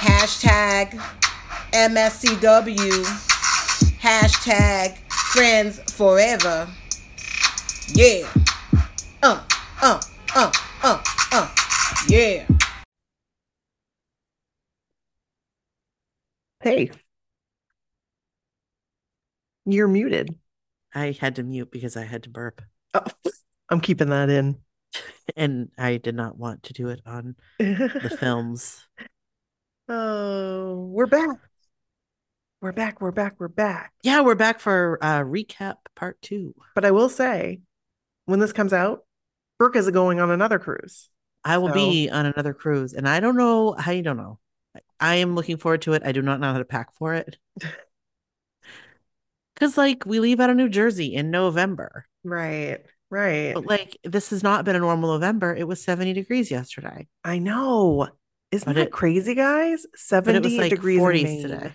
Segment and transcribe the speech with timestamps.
[0.00, 0.98] hashtag
[1.72, 3.04] MSCW,
[4.00, 4.96] hashtag
[5.32, 6.66] friends forever.
[7.88, 8.26] Yeah.
[9.22, 9.42] Uh,
[9.82, 10.00] uh,
[10.34, 11.54] uh, uh, uh.
[12.08, 12.46] Yeah.
[16.62, 16.90] Hey.
[19.66, 20.34] You're muted.
[20.94, 22.62] I had to mute because I had to burp.
[22.94, 23.04] Oh,
[23.68, 24.56] I'm keeping that in.
[25.36, 28.86] And I did not want to do it on the films.
[29.92, 31.36] Oh, we're back.
[32.60, 33.00] We're back.
[33.00, 33.34] We're back.
[33.40, 33.92] We're back.
[34.04, 36.54] Yeah, we're back for uh recap part two.
[36.76, 37.58] But I will say,
[38.26, 39.04] when this comes out,
[39.58, 41.08] Brooke is going on another cruise.
[41.44, 43.74] I will So- be on another cruise, and I don't know.
[43.76, 44.38] I don't know.
[45.00, 46.02] I am looking forward to it.
[46.04, 47.36] I do not know how to pack for it.
[49.54, 52.06] Because, like, we leave out of New Jersey in November.
[52.24, 52.78] Right.
[53.10, 53.52] Right.
[53.52, 55.54] But, like, this has not been a normal November.
[55.54, 57.08] It was 70 degrees yesterday.
[57.24, 58.08] I know.
[58.52, 59.86] Isn't that it- crazy, guys?
[59.94, 61.42] 70 it was like degrees in 40s Maine.
[61.42, 61.72] today.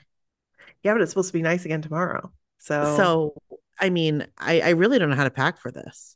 [0.84, 2.32] Yeah, but it's supposed to be nice again tomorrow.
[2.60, 3.34] So, So,
[3.80, 6.16] I mean, I, I really don't know how to pack for this.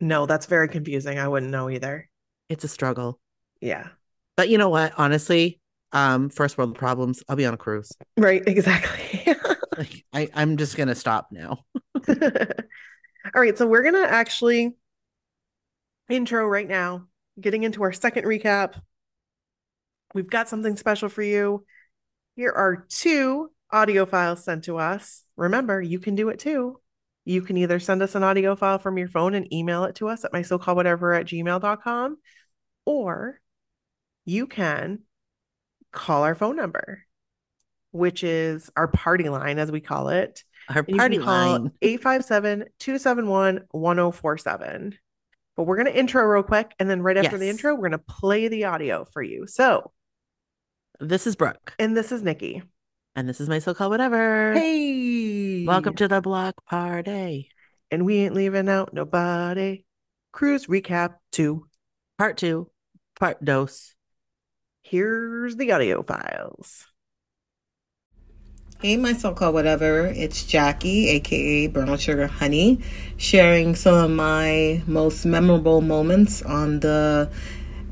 [0.00, 1.18] no, that's very confusing.
[1.18, 2.08] I wouldn't know either.
[2.48, 3.20] It's a struggle.
[3.60, 3.88] Yeah.
[4.36, 4.92] But you know what?
[4.96, 5.60] Honestly,
[5.92, 7.22] um, first world problems.
[7.28, 7.92] I'll be on a cruise.
[8.16, 8.42] Right.
[8.46, 9.34] Exactly.
[9.78, 11.64] Like, I, I'm just gonna stop now.
[12.08, 12.14] All
[13.34, 14.74] right, so we're gonna actually
[16.10, 17.06] intro right now,
[17.40, 18.78] getting into our second recap.
[20.14, 21.64] We've got something special for you.
[22.36, 25.24] Here are two audio files sent to us.
[25.36, 26.80] Remember, you can do it too.
[27.24, 30.08] You can either send us an audio file from your phone and email it to
[30.08, 32.16] us at my so called whatever at gmail.com,
[32.86, 33.40] or
[34.24, 35.00] you can
[35.92, 37.04] call our phone number,
[37.92, 40.42] which is our party line, as we call it.
[40.68, 41.72] Our party line.
[41.82, 44.98] 857 271 1047.
[45.56, 46.72] But we're going to intro real quick.
[46.78, 49.46] And then right after the intro, we're going to play the audio for you.
[49.46, 49.92] So,
[51.00, 52.62] This is Brooke, and this is Nikki.
[53.16, 54.52] and this is my so-called whatever.
[54.52, 55.64] Hey.
[55.66, 57.48] welcome to the block party,
[57.90, 59.84] And we ain't leaving out nobody.
[60.32, 61.66] Cruise recap two.
[62.18, 62.70] part two,
[63.18, 63.94] part dose.
[64.82, 66.86] Here's the audio files.
[68.80, 70.06] Hey, my so called whatever.
[70.06, 72.80] It's Jackie, aka Brown Sugar Honey,
[73.16, 77.30] sharing some of my most memorable moments on the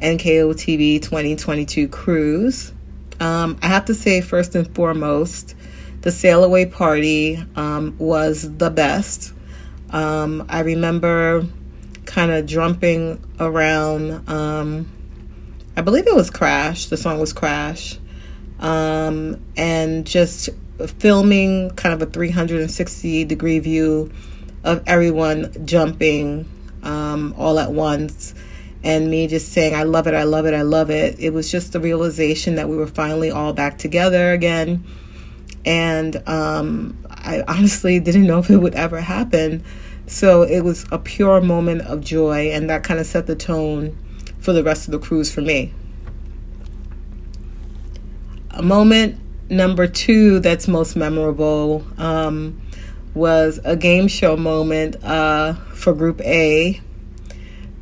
[0.00, 2.72] NKOTB 2022 cruise.
[3.20, 5.54] Um, I have to say, first and foremost,
[6.02, 9.32] the sail away party um, was the best.
[9.90, 11.46] Um, I remember
[12.04, 14.28] kind of jumping around.
[14.28, 14.90] Um,
[15.76, 16.86] I believe it was Crash.
[16.86, 17.98] The song was Crash
[18.60, 20.50] um, and just
[20.98, 24.10] filming kind of a 360 degree view
[24.64, 26.48] of everyone jumping
[26.82, 28.34] um, all at once
[28.84, 31.18] and me just saying i love it i love it i love it.
[31.18, 34.84] It was just the realization that we were finally all back together again.
[35.64, 39.64] And um, i honestly didn't know if it would ever happen.
[40.06, 43.96] So it was a pure moment of joy and that kind of set the tone
[44.38, 45.72] for the rest of the cruise for me.
[48.50, 49.20] A moment
[49.50, 52.60] number two that's most memorable um,
[53.14, 56.80] was a game show moment uh, for Group A,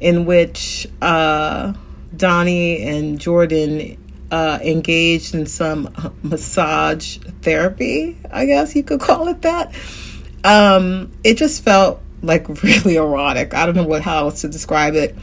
[0.00, 1.72] in which uh,
[2.16, 3.98] Donnie and Jordan
[4.31, 9.75] uh, engaged in some massage therapy, I guess you could call it that.
[10.44, 13.54] Um, it just felt like really erotic.
[13.54, 15.16] I don't know what how else to describe it.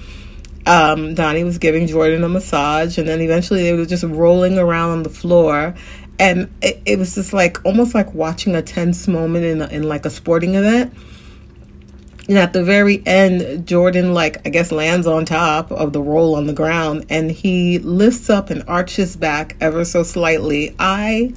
[0.65, 4.91] Um, Donnie was giving Jordan a massage, and then eventually they were just rolling around
[4.91, 5.75] on the floor,
[6.19, 10.05] and it, it was just like almost like watching a tense moment in in like
[10.05, 10.93] a sporting event.
[12.29, 16.35] And at the very end, Jordan, like, I guess, lands on top of the roll
[16.35, 20.73] on the ground and he lifts up and arches back ever so slightly.
[20.79, 21.33] I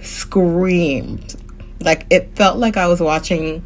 [0.00, 1.36] screamed.
[1.80, 3.62] Like, it felt like I was watching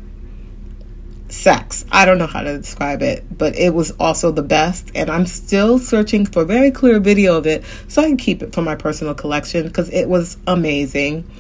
[1.28, 1.84] sex.
[1.92, 4.90] I don't know how to describe it, but it was also the best.
[4.96, 8.52] And I'm still searching for very clear video of it so I can keep it
[8.52, 11.30] for my personal collection because it was amazing.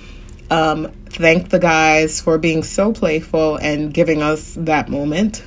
[0.50, 5.42] Um, thank the guys for being so playful and giving us that moment.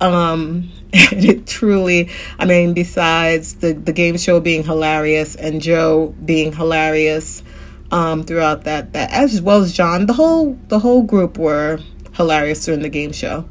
[0.00, 6.52] Um, it truly, I mean, besides the, the game show being hilarious and Joe being
[6.52, 7.42] hilarious
[7.90, 11.80] um, throughout that, that, as well as John, the whole the whole group were
[12.12, 13.48] hilarious during the game show.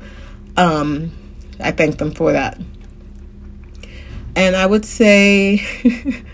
[0.55, 1.11] Um,
[1.59, 2.59] I thank them for that.
[4.35, 5.63] And I would say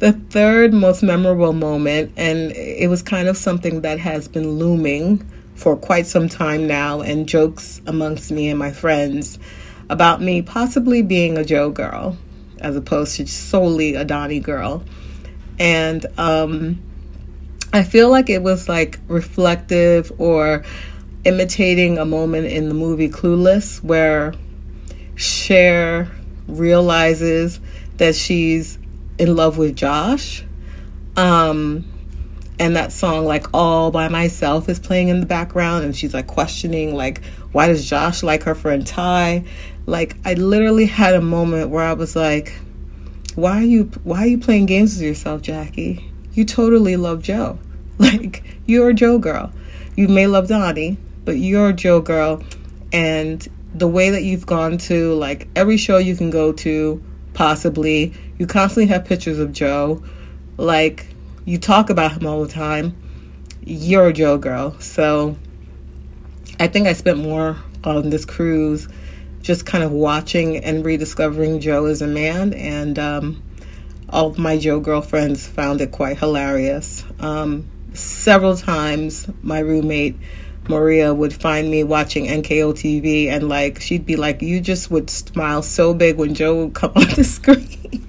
[0.00, 5.24] the third most memorable moment, and it was kind of something that has been looming
[5.54, 9.38] for quite some time now, and jokes amongst me and my friends
[9.90, 12.16] about me possibly being a Joe girl
[12.60, 14.84] as opposed to solely a Donnie girl.
[15.58, 16.80] And um,
[17.72, 20.64] I feel like it was like reflective or
[21.24, 24.32] imitating a moment in the movie Clueless where
[25.16, 26.10] Cher
[26.46, 27.60] realizes
[27.98, 28.78] that she's
[29.20, 30.42] in love with Josh.
[31.16, 31.84] Um,
[32.58, 36.26] and that song, like All by Myself, is playing in the background, and she's like
[36.26, 37.22] questioning, like,
[37.52, 39.44] why does Josh like her friend Ty?
[39.86, 42.54] Like, I literally had a moment where I was like,
[43.34, 46.10] why are you why are you playing games with yourself, Jackie?
[46.32, 47.58] You totally love Joe.
[48.00, 49.52] Like, you're a Joe girl.
[49.94, 50.96] You may love Donnie,
[51.26, 52.42] but you're a Joe girl,
[52.94, 57.02] and the way that you've gone to like every show you can go to
[57.34, 58.14] possibly.
[58.40, 60.02] You constantly have pictures of Joe.
[60.56, 61.08] Like,
[61.44, 62.96] you talk about him all the time.
[63.60, 64.80] You're a Joe girl.
[64.80, 65.36] So,
[66.58, 68.88] I think I spent more on this cruise
[69.42, 72.54] just kind of watching and rediscovering Joe as a man.
[72.54, 73.42] And um,
[74.08, 77.04] all of my Joe girlfriends found it quite hilarious.
[77.18, 80.16] Um, several times, my roommate
[80.66, 85.60] Maria would find me watching NKOTB and like she'd be like, you just would smile
[85.60, 88.06] so big when Joe would come on the screen.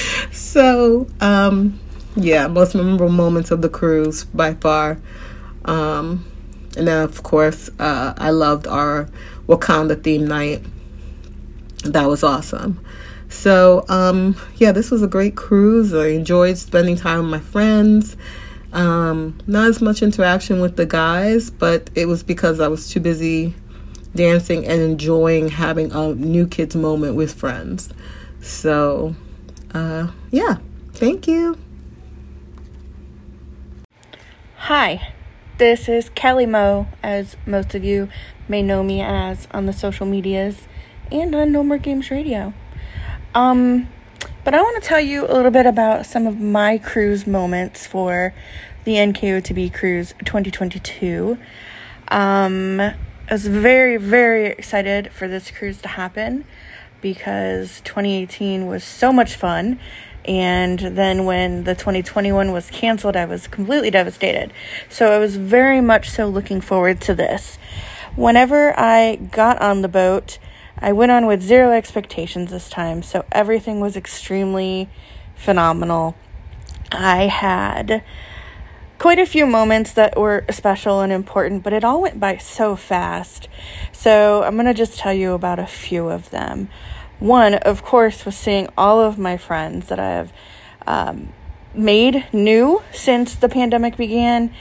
[0.32, 1.78] so, um,
[2.16, 4.98] yeah, most memorable moments of the cruise by far.
[5.64, 6.24] Um,
[6.76, 9.08] and then, of course, uh, I loved our
[9.46, 10.62] Wakanda theme night.
[11.84, 12.80] That was awesome.
[13.28, 15.94] So, um, yeah, this was a great cruise.
[15.94, 18.16] I enjoyed spending time with my friends.
[18.72, 23.00] Um, not as much interaction with the guys, but it was because I was too
[23.00, 23.54] busy
[24.14, 27.90] dancing and enjoying having a new kids moment with friends.
[28.40, 29.14] So,
[29.74, 30.58] uh, yeah,
[30.92, 31.58] thank you.
[34.56, 35.12] Hi,
[35.58, 38.08] this is Kelly Mo, as most of you
[38.48, 40.68] may know me as on the social medias
[41.10, 42.54] and on No More Games Radio.
[43.34, 43.88] Um,
[44.44, 47.86] but I want to tell you a little bit about some of my cruise moments
[47.86, 48.34] for
[48.84, 51.38] the NKOTB Cruise 2022.
[52.08, 52.94] Um, I
[53.30, 56.44] was very, very excited for this cruise to happen
[57.02, 59.78] because 2018 was so much fun.
[60.24, 64.52] And then when the 2021 was canceled, I was completely devastated.
[64.88, 67.58] So I was very much so looking forward to this.
[68.14, 70.38] Whenever I got on the boat,
[70.78, 74.88] I went on with zero expectations this time, so everything was extremely
[75.34, 76.16] phenomenal.
[76.90, 78.02] I had
[79.02, 82.76] quite a few moments that were special and important, but it all went by so
[82.76, 83.48] fast.
[83.90, 86.68] So I'm going to just tell you about a few of them.
[87.18, 90.32] One, of course, was seeing all of my friends that I have
[90.86, 91.32] um,
[91.74, 94.54] made new since the pandemic began,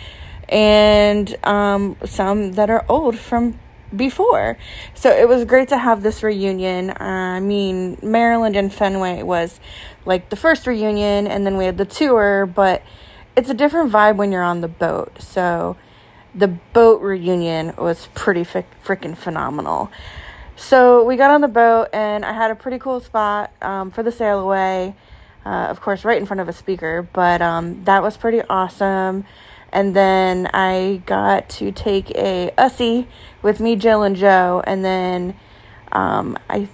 [0.49, 3.59] and um, some that are old from
[3.95, 4.57] before.
[4.95, 6.93] So it was great to have this reunion.
[6.97, 9.59] I mean, Maryland and Fenway was
[10.03, 12.81] like the first reunion, and then we had the tour, but
[13.35, 15.21] it's a different vibe when you're on the boat.
[15.21, 15.77] So
[16.33, 19.91] the boat reunion was pretty f- freaking phenomenal.
[20.55, 24.03] So we got on the boat, and I had a pretty cool spot um, for
[24.03, 24.95] the sail away.
[25.43, 29.25] Uh, of course, right in front of a speaker, but um, that was pretty awesome.
[29.71, 33.07] And then I got to take a Ussie
[33.41, 34.61] with me, Jill, and Joe.
[34.67, 35.35] And then
[35.91, 36.67] um, I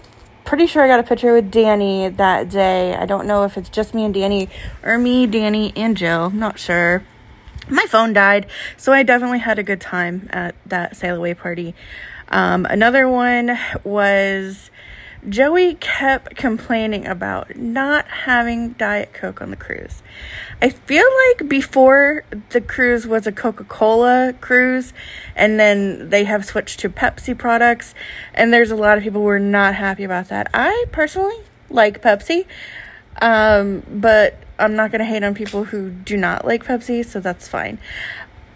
[0.47, 2.95] pretty sure I got a picture with Danny that day.
[2.95, 4.47] I don't know if it's just me and Danny
[4.81, 6.29] or me, Danny, and Jill.
[6.29, 7.03] Not sure.
[7.69, 11.75] my phone died, so I definitely had a good time at that sail away party.
[12.29, 14.71] Um, another one was
[15.29, 20.01] Joey kept complaining about not having Diet Coke on the cruise.
[20.61, 24.93] I feel like before the cruise was a Coca Cola cruise,
[25.35, 27.93] and then they have switched to Pepsi products,
[28.33, 30.49] and there's a lot of people who are not happy about that.
[30.53, 31.37] I personally
[31.69, 32.45] like Pepsi,
[33.21, 37.19] um, but I'm not going to hate on people who do not like Pepsi, so
[37.19, 37.79] that's fine.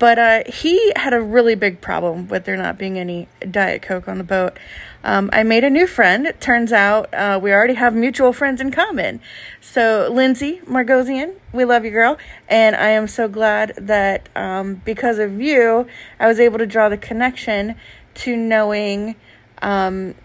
[0.02, 4.08] But uh, he had a really big problem with there not being any Diet Coke
[4.08, 4.58] on the boat.
[5.04, 6.26] Um, I made a new friend.
[6.26, 9.22] It turns out uh, we already have mutual friends in common.
[9.62, 12.18] So, Lindsay Margosian, we love you, girl.
[12.50, 15.86] And I am so glad that um, because of you,
[16.20, 17.76] I was able to draw the connection
[18.16, 19.16] to knowing
[19.62, 20.16] um,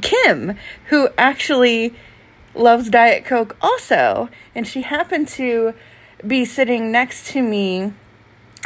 [0.00, 0.56] Kim,
[0.90, 1.92] who actually
[2.54, 4.28] loves Diet Coke also.
[4.54, 5.74] And she happened to
[6.24, 7.94] be sitting next to me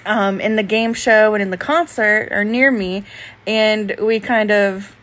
[0.07, 3.05] um, in the game show and in the concert or near me,
[3.47, 4.95] and we kind of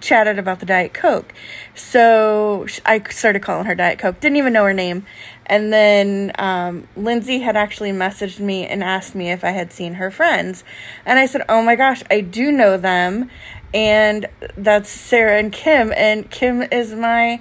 [0.00, 1.32] chatted about the Diet Coke.
[1.74, 5.06] So I started calling her Diet Coke, didn't even know her name.
[5.46, 9.94] And then um, Lindsay had actually messaged me and asked me if I had seen
[9.94, 10.62] her friends.
[11.06, 13.30] And I said, Oh my gosh, I do know them.
[13.72, 15.92] And that's Sarah and Kim.
[15.96, 17.40] And Kim is my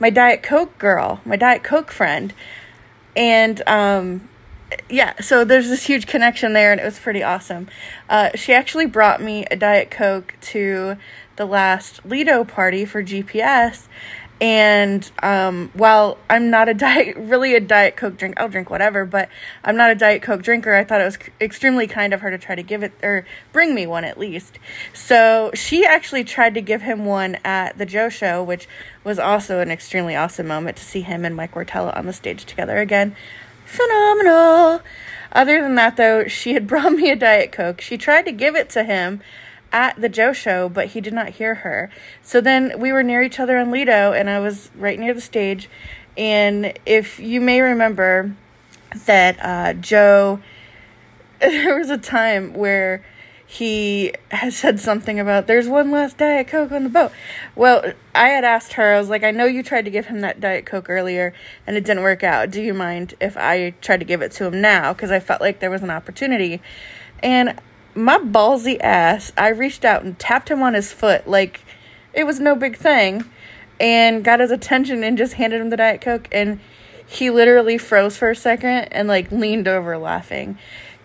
[0.00, 2.32] my Diet Coke girl, my Diet Coke friend.
[3.16, 4.28] And um,
[4.88, 7.68] yeah, so there's this huge connection there, and it was pretty awesome.
[8.08, 10.96] Uh, she actually brought me a Diet Coke to
[11.36, 13.86] the last Lido party for GPS.
[14.40, 19.04] And um, while I'm not a diet, really a diet coke drink, I'll drink whatever.
[19.04, 19.28] But
[19.64, 20.74] I'm not a diet coke drinker.
[20.74, 23.74] I thought it was extremely kind of her to try to give it or bring
[23.74, 24.58] me one at least.
[24.92, 28.68] So she actually tried to give him one at the Joe show, which
[29.02, 32.44] was also an extremely awesome moment to see him and Mike Wartella on the stage
[32.44, 33.16] together again
[33.68, 34.82] phenomenal.
[35.32, 37.80] Other than that, though, she had brought me a Diet Coke.
[37.80, 39.20] She tried to give it to him
[39.70, 41.90] at the Joe show, but he did not hear her.
[42.22, 45.20] So then we were near each other in Lido, and I was right near the
[45.20, 45.68] stage.
[46.16, 48.34] And if you may remember
[49.04, 50.40] that uh, Joe,
[51.40, 53.04] there was a time where
[53.50, 57.10] he has said something about there's one last Diet Coke on the boat.
[57.56, 60.20] Well, I had asked her, I was like, I know you tried to give him
[60.20, 61.32] that Diet Coke earlier
[61.66, 62.50] and it didn't work out.
[62.50, 64.92] Do you mind if I tried to give it to him now?
[64.92, 66.60] Because I felt like there was an opportunity.
[67.22, 67.58] And
[67.94, 71.62] my ballsy ass, I reached out and tapped him on his foot like
[72.12, 73.24] it was no big thing
[73.80, 76.28] and got his attention and just handed him the Diet Coke.
[76.32, 76.60] And
[77.06, 80.58] he literally froze for a second and like leaned over laughing.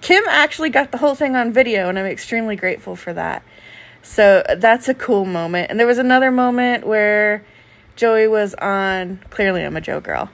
[0.04, 3.42] Kim actually got the whole thing on video, and I'm extremely grateful for that.
[4.02, 5.72] So that's a cool moment.
[5.72, 7.46] And there was another moment where
[7.96, 10.30] Joey was on, clearly, I'm a Joe girl.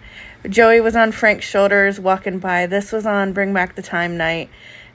[0.50, 2.66] Joey was on Frank's shoulders walking by.
[2.66, 4.50] This was on Bring Back the Time night.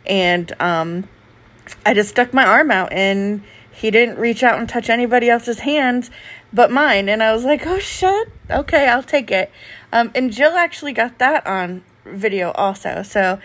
[0.07, 1.09] And um,
[1.87, 5.61] I just stuck my arm out, and he didn't reach out and touch anybody else's
[5.61, 6.11] hands
[6.53, 7.09] but mine.
[7.09, 8.29] And I was like, oh, shit.
[8.51, 9.53] Okay, I'll take it.
[9.93, 13.05] Um, and Jill actually got that on video also.
[13.05, 13.39] So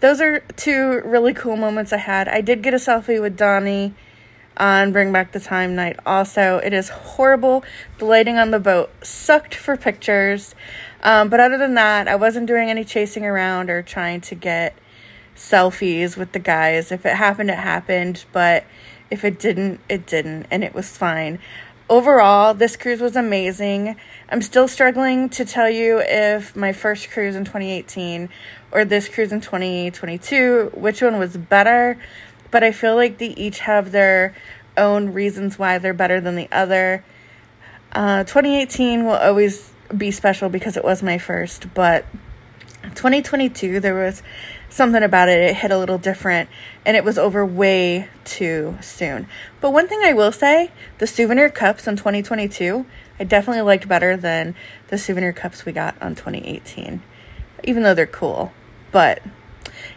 [0.00, 2.28] those are two really cool moments I had.
[2.28, 3.94] I did get a selfie with Donnie
[4.56, 5.98] on Bring Back the Time night.
[6.06, 7.64] Also, it is horrible.
[7.98, 10.54] The lighting on the boat sucked for pictures.
[11.02, 14.76] Um, but other than that, I wasn't doing any chasing around or trying to get
[15.36, 16.90] selfies with the guys.
[16.90, 18.24] If it happened, it happened.
[18.32, 18.64] But
[19.10, 20.46] if it didn't, it didn't.
[20.50, 21.38] And it was fine.
[21.88, 23.94] Overall, this cruise was amazing.
[24.28, 28.28] I'm still struggling to tell you if my first cruise in 2018
[28.76, 31.98] or this cruise in 2022, which one was better,
[32.50, 34.34] but I feel like they each have their
[34.76, 37.02] own reasons why they're better than the other.
[37.92, 42.04] Uh, 2018 will always be special because it was my first, but
[42.82, 44.22] 2022 there was
[44.68, 45.40] something about it.
[45.40, 46.50] It hit a little different
[46.84, 49.26] and it was over way too soon.
[49.62, 52.84] But one thing I will say the souvenir cups in 2022,
[53.18, 54.54] I definitely liked better than
[54.88, 57.00] the souvenir cups we got on 2018,
[57.64, 58.52] even though they're cool.
[58.96, 59.20] But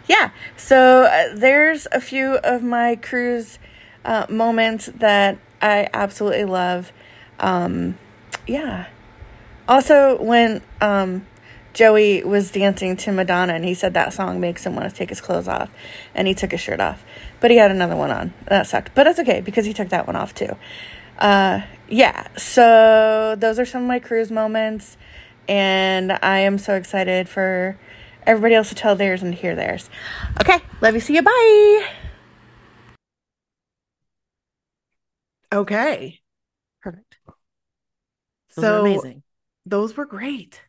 [0.09, 3.57] yeah, so uh, there's a few of my cruise
[4.03, 6.91] uh, moments that I absolutely love.
[7.39, 7.97] Um,
[8.45, 8.87] yeah.
[9.69, 11.25] Also, when um,
[11.71, 15.07] Joey was dancing to Madonna and he said that song makes him want to take
[15.07, 15.69] his clothes off,
[16.13, 17.01] and he took his shirt off,
[17.39, 18.33] but he had another one on.
[18.47, 20.57] That sucked, but that's okay because he took that one off too.
[21.17, 24.97] Uh, yeah, so those are some of my cruise moments,
[25.47, 27.77] and I am so excited for
[28.25, 29.89] everybody else to tell theirs and hear theirs.
[30.41, 30.99] Okay, love you.
[30.99, 31.21] See you.
[31.21, 31.87] Bye.
[35.51, 36.19] Okay.
[36.81, 37.17] Perfect.
[38.55, 39.23] Those so amazing.
[39.65, 40.61] Those were great.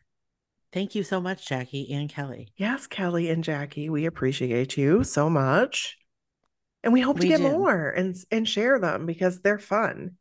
[0.73, 2.47] Thank you so much, Jackie and Kelly.
[2.55, 5.97] Yes, Kelly and Jackie, we appreciate you so much.
[6.83, 7.43] And we hope to get do.
[7.43, 10.11] more and and share them because they're fun.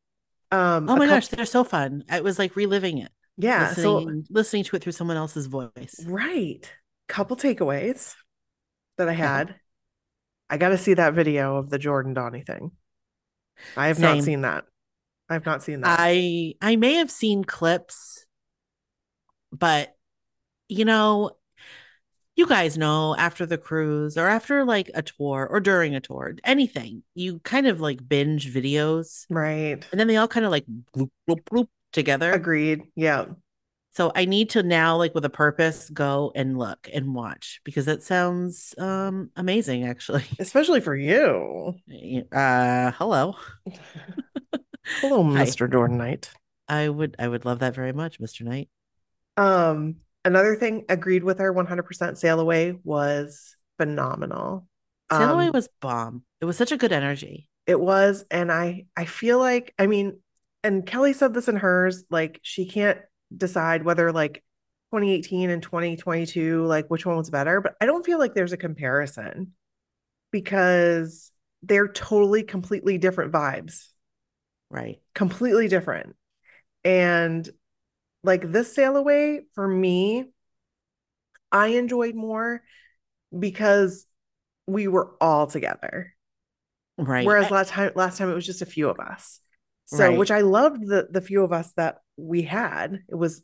[0.51, 2.05] Um Oh my coup- gosh, they're so fun.
[2.11, 6.05] It was like reliving it, yeah, so listening, listening to it through someone else's voice.
[6.07, 6.71] right.
[7.11, 8.15] Couple takeaways
[8.97, 9.57] that I had.
[10.49, 12.71] I got to see that video of the Jordan Donnie thing.
[13.77, 14.65] I have not seen that.
[15.29, 15.97] I have not seen that.
[15.99, 18.25] I I may have seen clips,
[19.51, 19.97] but
[20.69, 21.33] you know,
[22.37, 26.37] you guys know after the cruise or after like a tour or during a tour,
[26.45, 29.85] anything, you kind of like binge videos right.
[29.91, 30.65] and then they all kind of like
[30.97, 32.31] bloop, bloop, bloop together.
[32.31, 32.83] Agreed.
[32.95, 33.27] Yeah.
[33.93, 37.87] So I need to now, like with a purpose, go and look and watch because
[37.87, 40.25] that sounds um amazing actually.
[40.39, 41.75] Especially for you.
[42.33, 43.37] Uh hello.
[45.01, 45.23] Hello.
[45.25, 45.71] Mr.
[45.71, 46.31] Jordan Knight.
[46.69, 48.43] I would I would love that very much, Mr.
[48.45, 48.69] Knight.
[49.37, 54.67] Um, another thing agreed with her 100% sail away was phenomenal.
[55.11, 56.25] Sail Away Um, was bomb.
[56.41, 57.49] It was such a good energy.
[57.67, 60.21] It was, and I I feel like I mean,
[60.65, 62.99] and Kelly said this in hers, like she can't
[63.37, 64.43] decide whether like
[64.91, 68.57] 2018 and 2022, like which one was better, but I don't feel like there's a
[68.57, 69.53] comparison
[70.31, 71.33] because
[71.63, 73.87] they're totally completely different vibes,
[74.71, 75.01] Right.
[75.15, 76.17] completely different.
[76.85, 77.49] And
[78.23, 80.27] like this sail away for me,
[81.53, 82.63] I enjoyed more
[83.37, 84.07] because
[84.67, 86.15] we were all together.
[86.99, 87.25] Right.
[87.27, 89.41] Whereas last time last time it was just a few of us.
[89.87, 90.19] So Right.
[90.19, 93.03] which I loved the the few of us that we had.
[93.09, 93.43] It was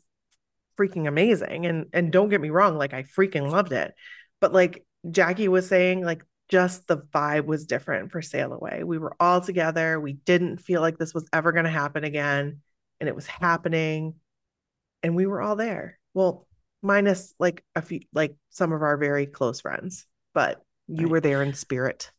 [0.77, 1.65] freaking amazing.
[1.65, 3.93] And and don't get me wrong, like I freaking loved it.
[4.39, 8.83] But like Jackie was saying, like just the vibe was different for Sail Away.
[8.83, 9.99] We were all together.
[9.99, 12.61] We didn't feel like this was ever gonna happen again.
[12.99, 14.15] And it was happening.
[15.03, 15.99] And we were all there.
[16.13, 16.47] Well,
[16.81, 21.11] minus like a few like some of our very close friends, but you Right.
[21.11, 22.11] were there in spirit.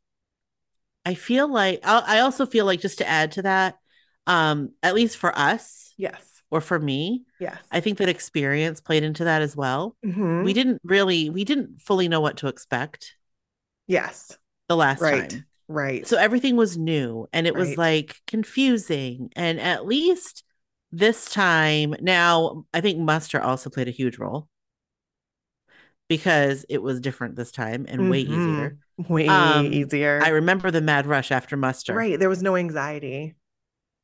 [1.04, 3.78] I feel like I I also feel like just to add to that,
[4.26, 6.37] um, at least for us Yes.
[6.50, 7.58] Or for me, Yes.
[7.70, 9.96] I think that experience played into that as well.
[10.04, 10.44] Mhm.
[10.44, 13.14] We didn't really, we didn't fully know what to expect
[13.86, 14.36] Yes.
[14.68, 15.30] the last Right.
[15.30, 15.44] time.
[15.68, 16.06] Right.
[16.06, 19.30] So everything was new and it was like confusing.
[19.36, 20.44] And at least
[20.90, 24.48] this time, now I think muster also played a huge role
[26.08, 28.28] because it was different this time and way Mhm.
[28.30, 28.78] easier.
[28.96, 30.20] Way Um, easier.
[30.22, 31.94] I remember the mad rush after muster.
[31.94, 32.18] Right.
[32.18, 33.34] There was no anxiety.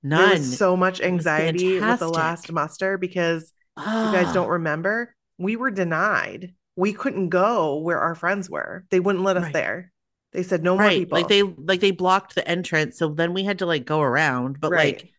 [0.04, 0.30] There None.
[0.38, 5.70] was so much anxiety with the last muster because you guys don't remember, we were
[5.70, 6.54] denied.
[6.76, 8.84] We couldn't go where our friends were.
[8.90, 9.52] They wouldn't let us Right.
[9.52, 9.92] there.
[10.32, 11.16] They said no more people.
[11.18, 12.98] Like they like they blocked the entrance.
[12.98, 14.96] So then we had to like go around, but Right.
[15.00, 15.10] like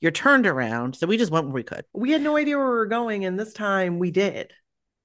[0.00, 0.96] you're turned around.
[0.96, 1.84] So we just went where we could.
[1.94, 4.52] we had no idea where we were going and this time we did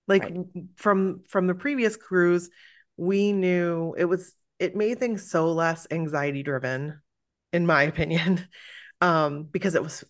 [0.07, 0.37] like Right.
[0.75, 2.49] from from the previous cruise
[2.97, 6.99] we knew it was it made things so less anxiety driven
[7.53, 8.45] in my opinion
[9.01, 10.03] um because it was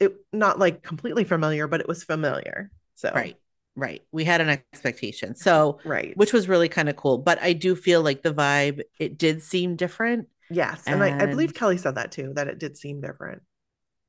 [0.00, 3.36] it not like completely familiar but it was familiar so Right.
[3.76, 4.02] Right.
[4.10, 5.36] We had an expectation.
[5.36, 7.18] So right which was really kind of cool.
[7.18, 10.26] But I do feel like the vibe, it did seem different.
[10.50, 13.42] yes and I, I believe kelly said that too that it did seem different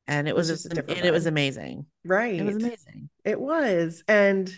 [0.08, 1.86] And it, It was was, just a different and it was amazing.
[2.04, 3.10] right It was amazing.
[3.26, 4.04] It was.
[4.08, 4.52] And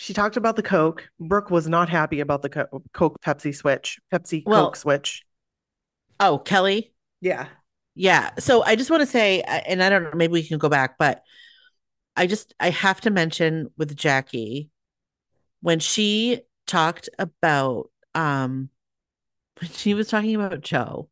[0.00, 1.08] she talked about the Coke.
[1.20, 5.24] Brooke was not happy about the Co- Coke Pepsi switch, Pepsi Well- Coke switch.
[6.20, 6.92] Oh, Kelly.
[7.20, 7.46] Yeah.
[7.98, 8.30] Yeah.
[8.38, 10.68] So I just want to say, uh, and I don't know, maybe we can go
[10.68, 11.24] back, but
[12.14, 14.70] I just, I have to mention with Jackie
[15.62, 18.70] when she talked about, um,
[19.60, 21.10] when she was talking about Joe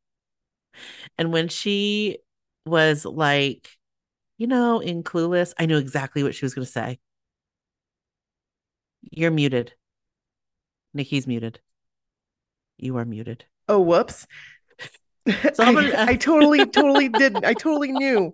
[1.19, 2.19] and when she
[2.67, 3.69] was like,
[4.39, 7.01] you know, in Clueless, I knew exactly what she was going to say.
[9.11, 9.75] You're muted.
[10.95, 11.59] Nikki's muted.
[12.79, 13.45] You are muted.
[13.69, 14.29] Oh, whoops.
[15.55, 17.45] So gonna- I, I totally, totally did.
[17.45, 18.33] I totally knew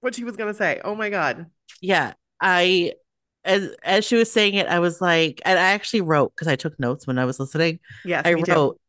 [0.00, 0.80] what she was going to say.
[0.84, 1.46] Oh my God.
[1.80, 2.92] Yeah, I
[3.44, 6.56] as as she was saying it, I was like, and I actually wrote because I
[6.56, 7.80] took notes when I was listening.
[8.04, 8.22] Yes.
[8.24, 8.52] I me too.
[8.52, 8.80] wrote,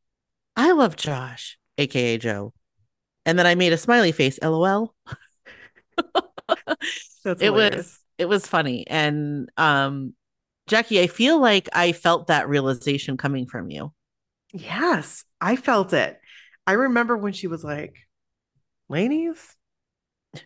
[0.56, 2.54] I love Josh, aka Joe.
[3.26, 4.94] And then I made a smiley face, lol.
[7.24, 7.76] That's it hilarious.
[7.78, 8.86] was it was funny.
[8.88, 10.14] And um
[10.68, 13.92] Jackie, I feel like I felt that realization coming from you.
[14.54, 16.20] Yes, I felt it.
[16.68, 17.96] I remember when she was like,
[18.90, 19.56] Laney's?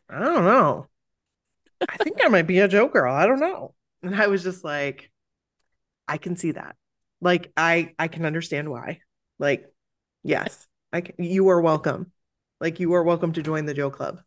[0.10, 0.88] I don't know.
[1.88, 3.14] I think I might be a Joe girl.
[3.14, 3.74] I don't know.
[4.04, 5.12] And I was just like,
[6.08, 6.76] I can see that.
[7.22, 9.02] Like, I I can understand why.
[9.40, 9.66] Like,
[10.24, 12.12] yes, I can, you are welcome.
[12.60, 14.20] Like, you are welcome to join the Joe Club.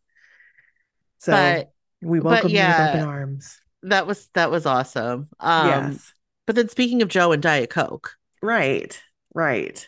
[1.19, 2.89] So But we but welcome you with yeah.
[2.89, 3.61] open arms.
[3.83, 5.29] that was that was awesome.
[5.39, 6.13] Um yes.
[6.47, 9.01] but then speaking of Joe and Diet Coke, Right.
[9.33, 9.87] Right.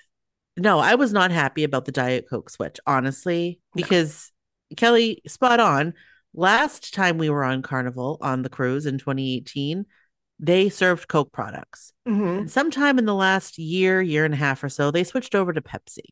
[0.57, 3.81] No, I was not happy about the Diet Coke switch, honestly, No.
[3.83, 4.31] because
[4.77, 5.93] Kelly, spot on.
[6.35, 9.85] Last time we were on Carnival on the cruise in 2018,
[10.39, 11.93] they served Coke products.
[12.07, 15.53] hmm sometime in the last year, year and a half or so, they switched over
[15.53, 16.05] to Pepsi.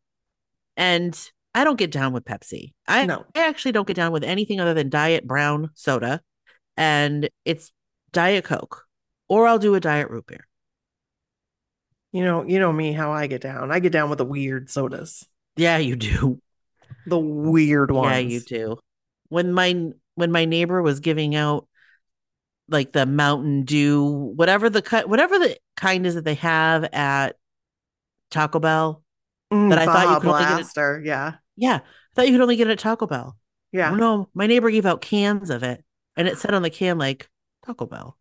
[0.78, 1.20] And
[1.54, 2.74] I don't get down with Pepsi.
[2.88, 3.26] I, No.
[3.36, 6.22] I actually don't get down with anything other than diet brown soda.
[6.78, 7.72] And it's
[8.14, 8.86] Diet Coke.
[9.28, 10.48] Or I'll do a diet root beer.
[12.12, 13.72] You know, you know me how I get down.
[13.72, 15.26] I get down with the weird sodas.
[15.56, 16.42] Yeah, you do.
[17.08, 18.12] The weird ones.
[18.12, 18.78] Yeah, you do.
[19.30, 21.68] When my when my neighbor was giving out
[22.68, 27.38] like the Mountain Dew, whatever the cut, whatever the kind is that they have at
[28.30, 29.04] Taco Bell.
[29.52, 31.34] Mm, that I thought you Baja could only get it- Yeah.
[31.58, 31.82] Yeah, I
[32.16, 33.38] thought you could only get it at Taco Bell.
[33.72, 33.92] Yeah.
[33.92, 35.84] Oh, no, my neighbor gave out cans of it,
[36.16, 37.30] and it said on the can like
[37.66, 38.18] Taco Bell.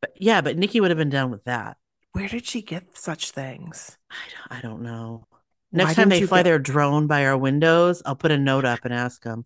[0.00, 1.76] But yeah, but Nikki would have been down with that.
[2.12, 3.96] Where did she get such things?
[4.10, 4.14] I
[4.50, 5.26] don't, I don't know.
[5.30, 8.64] Why Next time they fly get- their drone by our windows, I'll put a note
[8.64, 9.44] up and ask them.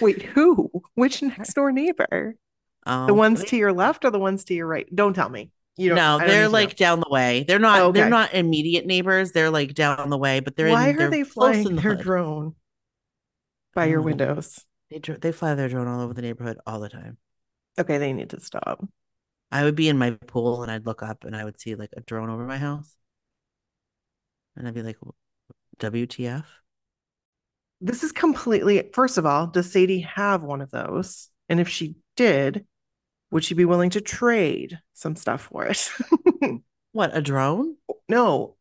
[0.00, 0.70] Wait, who?
[0.94, 2.36] Which next door neighbor?
[2.86, 4.86] Um, The ones to your left or the ones to your right?
[4.94, 5.50] Don't tell me.
[5.76, 5.96] You don't.
[5.96, 6.50] no, don't they're need know.
[6.50, 7.44] like down the way.
[7.48, 7.80] They're not.
[7.80, 9.32] Oh, They're not immediate neighbors.
[9.32, 11.94] They're like down the way, but they're Why in, are they're they flying the their
[11.94, 12.00] hood.
[12.00, 12.54] drone
[13.74, 14.64] by your windows?
[14.90, 17.16] They they fly their drone all over the neighborhood all the time.
[17.78, 18.84] Okay, they need to stop.
[19.52, 21.90] I would be in my pool and I'd look up and I would see like
[21.96, 22.96] a drone over my house,
[24.56, 24.98] and I'd be like,
[25.78, 26.44] "WTF?"
[27.80, 28.90] This is completely.
[28.92, 31.28] First of all, does Sadie have one of those?
[31.48, 32.66] And if she did,
[33.30, 35.90] would she be willing to trade some stuff for it?
[36.92, 37.76] What a drone?
[38.08, 38.56] no,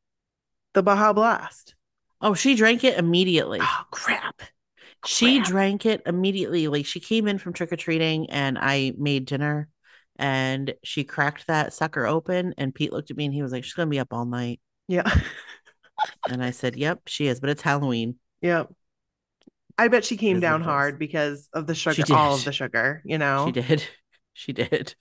[0.74, 1.76] the Baja Blast.
[2.22, 3.60] Oh, she drank it immediately.
[3.62, 4.42] Oh crap!
[5.06, 5.48] She crap.
[5.48, 6.68] drank it immediately.
[6.68, 9.70] Like she came in from trick or treating and I made dinner
[10.18, 12.54] and she cracked that sucker open.
[12.58, 14.60] And Pete looked at me and he was like, She's gonna be up all night.
[14.88, 15.10] Yeah,
[16.30, 18.16] And I said, Yep, she is, but it's Halloween.
[18.42, 18.64] yeah.
[19.78, 23.02] I bet she came down hard because of the sugar, all of the sugar.
[23.06, 23.46] You know.
[23.48, 23.84] She did.
[24.34, 24.96] She did.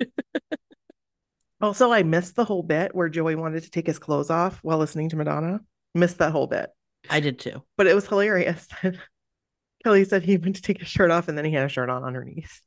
[1.61, 4.79] Also, I missed the whole bit where Joey wanted to take his clothes off while
[4.79, 5.61] listening to Madonna.
[5.95, 6.71] Missed that whole bit,
[7.09, 7.63] I did too.
[7.77, 8.67] but it was hilarious.
[9.85, 11.91] Kelly said he went to take his shirt off and then he had a shirt
[11.91, 12.61] on underneath.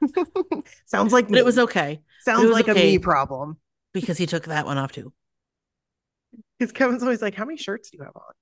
[0.86, 3.58] sounds like But it was okay sounds was like a me problem.
[3.92, 5.12] because he took that one off too.
[6.58, 8.32] Because Kevin's always like, "How many shirts do you have on?"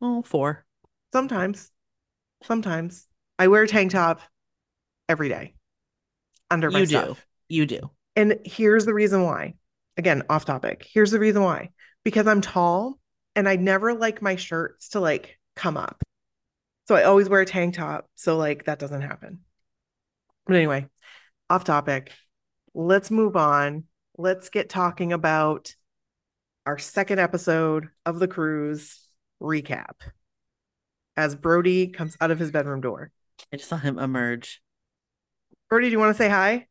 [0.00, 0.64] Oh, four.
[1.12, 1.70] Sometimes,
[2.42, 3.06] sometimes
[3.38, 4.20] I wear a tank top
[5.08, 5.54] every day
[6.50, 7.16] under my You do.
[7.48, 7.90] You do.
[8.16, 9.54] And here's the reason why.
[9.96, 10.86] Again, off topic.
[10.92, 11.70] Here's the reason why.
[12.04, 12.98] Because I'm tall
[13.36, 16.02] and I never like my shirts to like come up.
[16.88, 18.06] So I always wear a tank top.
[18.14, 19.40] So like that doesn't happen.
[20.46, 20.88] But anyway,
[21.48, 22.12] off topic.
[22.74, 23.84] Let's move on.
[24.16, 25.74] Let's get talking about
[26.66, 29.00] our second episode of the cruise
[29.40, 29.94] recap
[31.16, 33.10] as Brody comes out of his bedroom door.
[33.52, 34.62] I just saw him emerge.
[35.68, 36.66] Brody, do you want to say hi?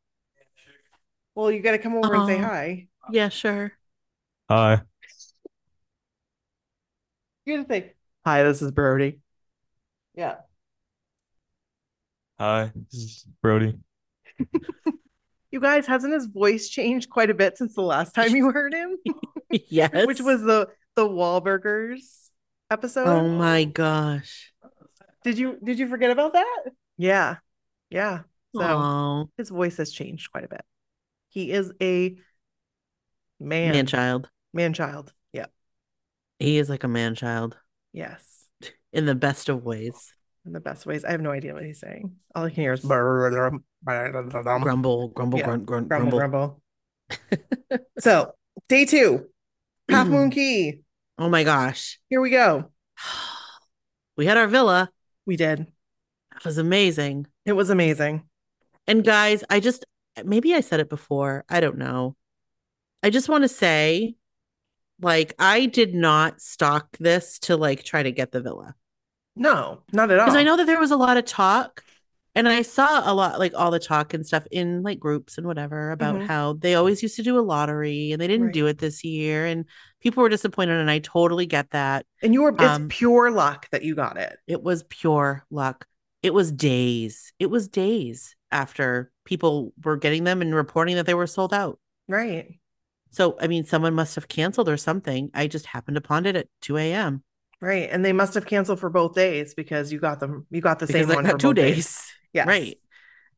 [1.35, 2.87] Well, you got to come over and say um, hi.
[3.11, 3.73] Yeah, sure.
[4.49, 4.81] Hi.
[7.45, 7.93] You gotta say,
[8.25, 9.19] hi, this is Brody.
[10.15, 10.35] Yeah.
[12.43, 12.73] Hi.
[12.91, 13.77] This is Brody.
[15.51, 18.73] You guys, hasn't his voice changed quite a bit since the last time you heard
[18.73, 18.97] him?
[19.69, 20.07] yes.
[20.07, 22.29] Which was the the Wahlburgers
[22.71, 23.05] episode.
[23.07, 24.51] Oh my gosh.
[25.23, 26.63] Did you did you forget about that?
[26.97, 27.35] Yeah.
[27.91, 28.21] Yeah.
[28.55, 30.65] So Oh, his voice has changed quite a bit.
[31.29, 32.15] He is a
[33.39, 34.31] man man child.
[34.55, 35.13] man child.
[35.33, 35.45] Yeah.
[36.39, 37.55] He is like a man child
[37.91, 38.47] Yes.
[38.91, 40.15] in the best of ways.
[40.45, 41.05] In the best ways.
[41.05, 42.15] I have no idea what he's saying.
[42.35, 43.69] All I can hear is grumble,
[44.59, 45.45] Grumble, grumble, Yeah.
[45.45, 46.61] grunt, grunt, grumble, grumble.
[47.09, 47.85] grumble.
[47.99, 48.33] so
[48.67, 49.27] day two,
[49.89, 50.79] Half Moon Cay.
[51.17, 51.99] Oh my gosh.
[52.09, 52.71] Here we go.
[54.15, 54.91] We had our villa.
[55.25, 55.65] We did.
[56.33, 57.25] That was amazing.
[57.47, 58.21] It was amazing.
[58.85, 59.85] And guys, I just
[60.23, 61.45] maybe I said it before.
[61.49, 62.15] I don't know.
[63.01, 64.13] I just want to say,
[65.01, 68.75] like, I did not stock this to like try to get the villa.
[69.35, 70.25] No, not at all.
[70.25, 71.83] Because I know that there was a lot of talk.
[72.35, 75.45] And I saw a lot, like all the talk and stuff in like groups and
[75.45, 76.25] whatever about Mhm.
[76.25, 78.53] how they always used to do a lottery and they didn't Right.
[78.53, 79.45] do it this year.
[79.45, 79.65] And
[80.01, 80.79] people were disappointed.
[80.79, 82.07] And I totally get that.
[82.23, 84.35] And you were, it's Um, pure luck that you got it.
[84.47, 85.85] It was pure luck.
[86.23, 87.33] It was days.
[87.37, 91.79] It was days after people were getting them and reporting that they were sold out.
[92.07, 92.59] Right.
[93.11, 95.29] So, I mean, someone must have canceled or something.
[95.35, 97.23] I just happened upon it at 2 a.m.
[97.63, 97.87] Right.
[97.89, 100.85] And they must have canceled for both days because you got them, you got the
[100.85, 101.75] because same one for two both days.
[101.75, 102.03] days.
[102.33, 102.47] Yes.
[102.47, 102.79] Right.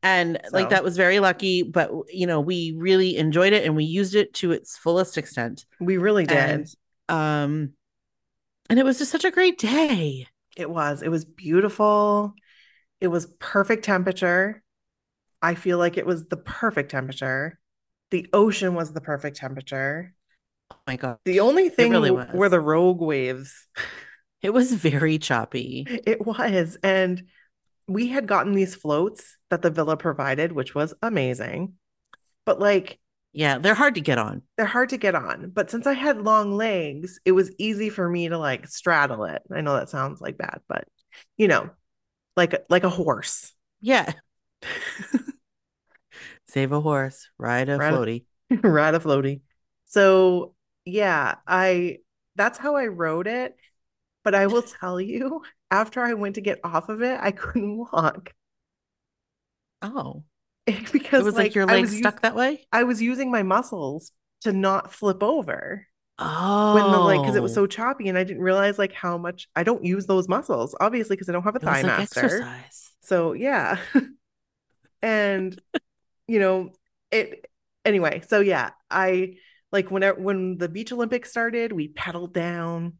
[0.02, 3.84] And like that was very lucky, but you know, we really enjoyed it and we
[3.84, 5.66] used it to its fullest extent.
[5.80, 6.38] We really did.
[6.38, 6.74] And
[7.10, 7.72] um
[8.70, 10.26] and it was just such a great day.
[10.56, 11.02] It was.
[11.02, 12.32] It was beautiful.
[13.02, 14.62] It was perfect temperature.
[15.42, 17.58] I feel like it was the perfect temperature.
[18.10, 20.14] The ocean was the perfect temperature.
[20.72, 21.18] Oh my god.
[21.26, 23.66] The only thing really were the rogue waves.
[24.46, 25.84] It was very choppy.
[26.06, 26.78] It was.
[26.82, 27.24] And
[27.88, 31.74] we had gotten these floats that the villa provided, which was amazing.
[32.44, 32.98] But like
[33.32, 34.42] Yeah, they're hard to get on.
[34.56, 35.50] they're hard to get on.
[35.50, 39.42] But since I had long legs, it was easy for me to like straddle it.
[39.52, 40.86] I know that sounds like bad, but
[41.36, 41.70] you know,
[42.36, 43.52] like like a horse.
[43.80, 44.12] Yeah.
[46.46, 48.24] Save a horse, ride a Ride a- floaty.
[48.62, 49.40] ride a floaty.
[49.86, 50.54] So
[50.84, 51.98] yeah, I
[52.36, 53.56] that's how I rode it.
[54.26, 57.78] But I will tell you, after I went to get off of it, I couldn't
[57.78, 58.32] walk
[59.80, 60.24] Oh.
[60.66, 62.66] because It was like, like, your I legs stuck us- that way?
[62.72, 64.10] I was using my muscles
[64.40, 65.86] to not flip over
[66.18, 66.74] Oh.
[66.74, 67.62] when the like because it was oh.
[67.62, 71.14] so choppy and I didn't realize like how much I don't use those muscles obviously
[71.14, 72.24] because I don't have a It thigh like master.
[72.24, 72.90] exercise.
[73.02, 73.78] So yeah.
[75.02, 75.56] and
[76.26, 76.70] you know,
[77.12, 77.46] it
[77.84, 79.36] anyway, so yeah, I
[79.70, 82.94] like whenever when the beach Olympics started, we pedaled down,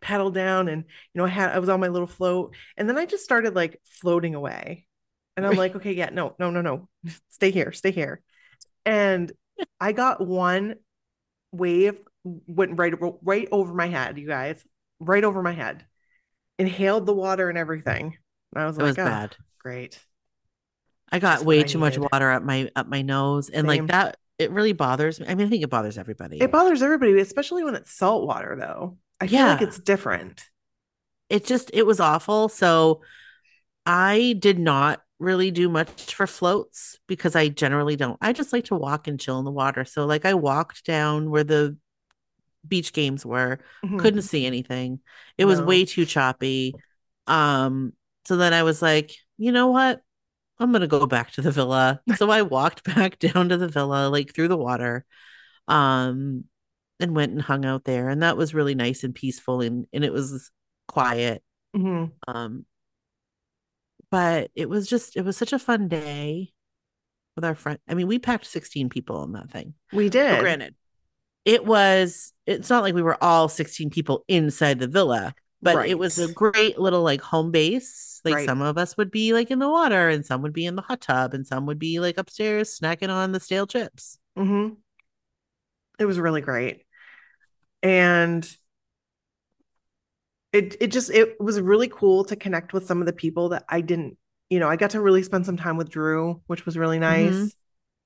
[0.00, 2.98] pedaled down, and you know, I had I was on my little float, and then
[2.98, 4.86] I just started like floating away.
[5.36, 6.88] And I'm like, okay, yeah, no, no, no, no.
[7.28, 8.22] Stay here, stay here.
[8.86, 9.30] And
[9.80, 10.76] I got one
[11.52, 14.64] wave went right right over my head, you guys,
[14.98, 15.84] right over my head.
[16.58, 18.16] Inhaled the water and everything.
[18.54, 19.36] And I was It like, was oh, bad.
[19.58, 19.98] great.
[21.12, 22.08] I got what way I too much needed.
[22.12, 23.48] water up my up my nose.
[23.48, 23.84] And Same.
[23.84, 25.26] like that, it really bothers me.
[25.28, 26.40] I mean, I think it bothers everybody.
[26.40, 28.98] It bothers everybody, especially when it's salt water, though.
[29.20, 29.60] I feel like Yeah.
[29.62, 30.44] it's different.
[31.28, 32.48] it just it was awful.
[32.48, 33.02] So
[33.86, 38.64] i did not really do much for floats because i generally don't i just like
[38.66, 39.84] to walk and chill in the water.
[39.84, 41.76] So like i walked down where the
[42.66, 43.98] beach games were Mhm.
[43.98, 45.00] couldn't see anything.
[45.38, 46.78] It was way too choppy.
[47.26, 47.92] Um
[48.26, 50.02] so then i was like you know what?
[50.60, 52.00] I'm gonna go back to the villa.
[52.16, 55.04] So i walked back down to the villa like through the water.
[55.68, 56.44] Um
[57.00, 60.04] and went and hung out there and that was really nice and peaceful and and
[60.04, 60.50] it was
[60.88, 61.42] quiet
[61.74, 62.12] Mhm.
[62.28, 62.64] um,
[64.10, 66.52] but it was just it was such a fun day
[67.34, 67.78] with our friend.
[67.88, 69.74] I mean, we packed 16 people on that thing.
[69.92, 70.38] We did.
[70.40, 70.74] granted,
[71.44, 75.98] it was it's not like we were all 16 people inside the villa, but it
[75.98, 78.20] was a great little like home base.
[78.24, 78.48] Like Right.
[78.48, 80.82] some of us would be like in the water and some would be in the
[80.82, 84.18] hot tub and some would be like upstairs snacking on the stale chips.
[84.36, 84.70] hmm
[85.98, 86.85] It was really great.
[87.82, 88.48] And
[90.52, 93.64] it it just it was really cool to connect with some of the people that
[93.68, 94.16] I didn't,
[94.50, 97.54] you know, I got to really spend some time with Drew, which was really nice.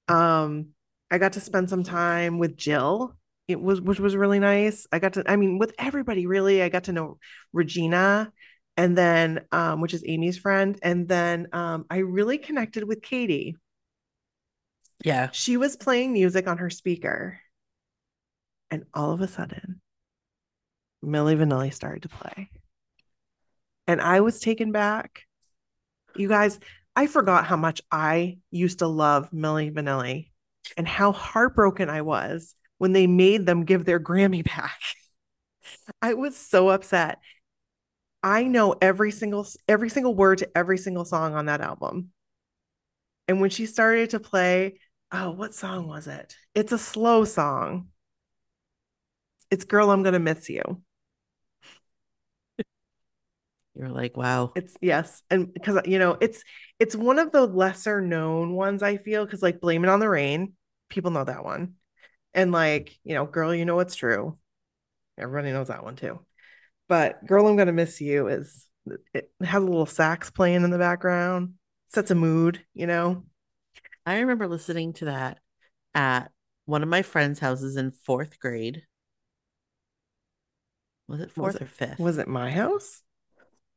[0.09, 0.68] Um,
[1.11, 3.16] I got to spend some time with Jill.
[3.48, 4.87] It was which was really nice.
[4.92, 6.62] I got to, I mean, with everybody really.
[6.62, 7.18] I got to know
[7.52, 8.33] Regina
[8.76, 10.78] and then um, which is Amy's friend.
[10.83, 13.56] And then um I really connected with Katie.
[15.04, 15.30] Yeah.
[15.33, 17.40] She was playing music on her speaker.
[18.70, 19.80] And all of a sudden,
[21.04, 22.50] Milli Vanilli started to play.
[23.87, 25.22] And I was taken back.
[26.14, 26.59] You guys,
[26.94, 30.30] I forgot how much I used to love Milli Vanilli
[30.76, 34.80] and how heartbroken I was when they made them give their Grammy back.
[36.02, 37.18] I was so upset.
[38.22, 42.11] I know every single every single word to every single song on that album.
[43.28, 44.80] And when she started to play,
[45.12, 46.35] oh, what song was it?
[46.54, 47.89] It's a slow song.
[49.50, 50.82] It's Girl, I'm Gonna Miss You.
[53.74, 54.52] You're like, wow.
[54.56, 56.42] It's yes, and because you know, it's
[56.78, 60.08] it's one of the lesser known ones I feel because like Blame It on the
[60.08, 60.52] Rain,
[60.88, 61.74] people know that one.
[62.34, 64.38] And like, you know, Girl, you know what's true.
[65.18, 66.20] Everybody knows that one too.
[66.88, 68.66] But Girl, I'm Gonna Miss You is
[69.14, 71.54] it has a little sax playing in the background,
[71.88, 73.24] sets a mood, you know.
[74.04, 75.38] I remember listening to that
[75.94, 76.30] at
[76.66, 78.82] one of my friends' houses in fourth grade.
[81.11, 81.99] Was it fourth it- or fifth?
[81.99, 83.03] Was it my house?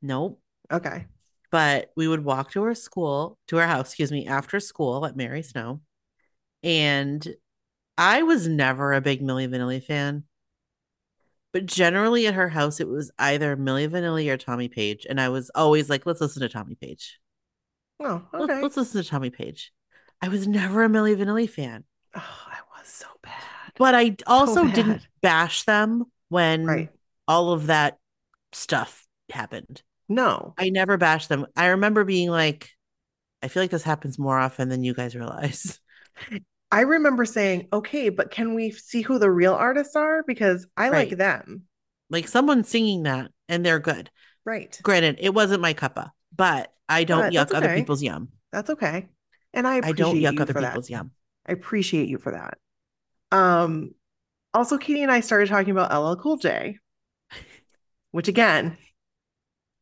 [0.02, 0.40] Nope.
[0.72, 1.08] Okay.
[1.52, 5.16] But we would walk to her school, to her house, excuse me, after school at
[5.16, 5.82] Mary Snow.
[6.64, 7.28] And
[7.98, 10.24] I was never a big Milli Vanilli fan.
[11.52, 15.06] But generally at her house, it was either Milli Vanilli or Tommy Page.
[15.08, 17.20] And I was always like, let's listen to Tommy Page.
[18.00, 18.62] Oh, Let's- okay.
[18.62, 19.72] Let's listen to Tommy Page.
[20.22, 21.84] I was never a Milli Vanilli fan.
[22.16, 23.34] Oh, I was so bad.
[23.78, 26.90] But I also didn't bash them when Right.
[27.28, 27.98] All of that
[28.52, 29.82] stuff happened.
[30.10, 30.54] No.
[30.58, 31.46] I never bashed them.
[31.56, 32.70] I remember being like,
[33.42, 35.80] I feel like this happens more often than you guys realize.
[36.72, 40.24] I remember saying, okay, but can we see who the real artists are?
[40.24, 41.64] Because I like them.
[42.10, 44.10] Like someone singing that and they're good.
[44.46, 44.78] Right.
[44.82, 48.30] Granted, it wasn't my cuppa, but I don't But yuck that's other people's yum.
[48.52, 49.08] That's okay.
[49.54, 50.72] And I I don't yuck you other for that.
[50.72, 51.12] people's yum.
[51.46, 52.58] I appreciate you for that.
[53.32, 53.94] Um,
[54.54, 56.78] also, Katie and I started talking about LL Cool J,
[58.14, 58.78] which again,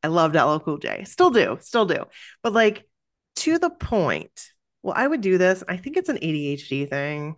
[0.02, 1.04] I loved LL Cool J.
[1.04, 2.06] Still do, still do.
[2.42, 2.88] But like
[3.36, 5.64] to the point, well, I would do this.
[5.68, 7.36] I think it's an ADHD thing.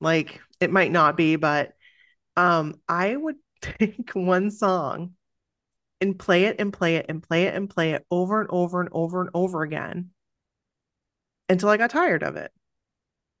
[0.00, 1.74] Like it might not be, but
[2.36, 5.12] um, I would take one song
[6.00, 8.80] and play it and play it and play it and play it over and over
[8.80, 10.10] and over and over again
[11.50, 12.50] until I got tired of it.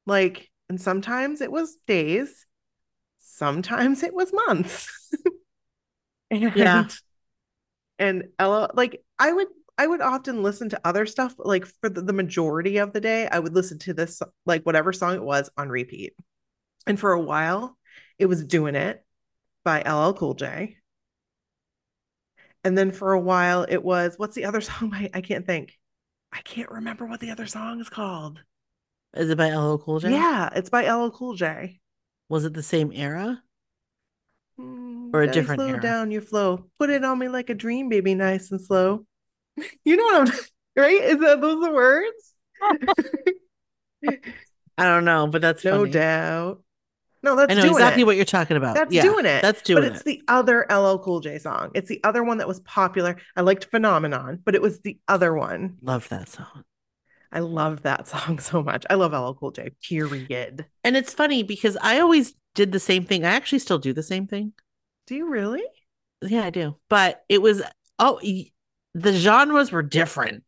[0.04, 2.46] Like, and sometimes it was days,
[3.18, 4.88] sometimes it was months.
[6.32, 6.88] and, Yeah.
[7.98, 9.46] And Ella, like, I would,
[9.78, 13.00] I would often listen to other stuff, but like for the, the majority of the
[13.00, 16.14] day, I would listen to this, like, whatever song it was on repeat.
[16.86, 17.76] And for a while,
[18.18, 19.04] it was Doing It
[19.64, 20.78] by LL Cool J.
[22.64, 25.78] And then for a while, it was, what's the other song by, I can't think.
[26.32, 28.40] I can't remember what the other song is called.
[29.14, 30.10] Is it by LL Cool J?
[30.10, 31.80] Yeah, it's by LL Cool J.
[32.28, 33.42] Was it the same era?
[35.12, 35.80] Or a Daddy, different slow era?
[35.80, 36.66] down your flow.
[36.78, 39.06] Put it on me like a dream, baby, nice and slow.
[39.84, 40.38] You know what I'm
[40.76, 41.02] right?
[41.02, 42.34] Is that those the words?
[44.78, 45.90] I don't know, but that's no funny.
[45.90, 46.62] doubt.
[47.22, 48.06] No, that's I know exactly it.
[48.06, 48.74] what you're talking about.
[48.74, 49.42] That's Yeah, doing it.
[49.42, 49.86] That's doing it.
[49.86, 51.70] but doing it's the other LL Cool J song.
[51.74, 53.16] It's the other one that was popular.
[53.36, 55.76] I liked Phenomenon, but it was the other one.
[55.82, 56.64] Love that song.
[57.30, 58.84] I love that song so much.
[58.90, 59.70] I love LL Cool J.
[59.88, 60.66] Period.
[60.82, 63.24] And it's funny because I always did the same thing.
[63.24, 64.52] I actually still do the same thing.
[65.12, 65.62] Do you really?
[66.22, 66.76] Yeah, I do.
[66.88, 67.60] But it was
[67.98, 68.18] oh
[68.94, 70.42] the genres were different.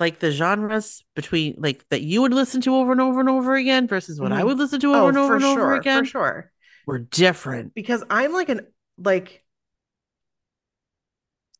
[0.00, 3.54] Like the genres between like that you would listen to over and over and over
[3.54, 4.46] again versus what I Mhm.
[4.46, 6.52] would listen to over and over and over again for sure.
[6.86, 7.72] were different.
[7.72, 8.66] because I'm like an
[8.98, 9.44] like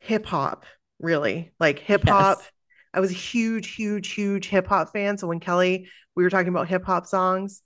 [0.00, 0.64] hip hop,
[0.98, 1.52] really.
[1.60, 2.38] Like hip hop.
[2.40, 2.50] Yes.
[2.92, 5.18] I was a huge, huge, huge hip hop fan.
[5.18, 7.62] So when Kelly, we were talking about hip hop songs,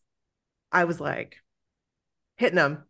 [0.71, 1.37] I was like
[2.37, 2.85] hitting them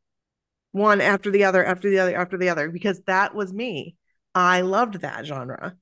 [0.78, 3.96] one after the other, after the other, after the other, because that was me.
[4.34, 5.76] I loved that genre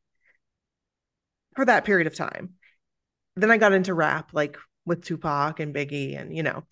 [1.54, 2.54] for that period of time.
[3.36, 4.56] Then I got into rap, like
[4.86, 6.64] with Tupac and Biggie, and you know,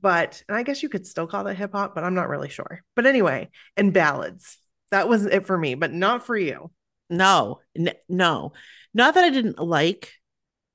[0.00, 2.48] but and I guess you could still call that hip hop, but I'm not really
[2.48, 2.82] sure.
[2.96, 4.58] But anyway, and ballads.
[4.90, 6.70] That was it for me, but not for you.
[7.10, 8.52] No, n- no.
[8.94, 10.12] Not that I didn't like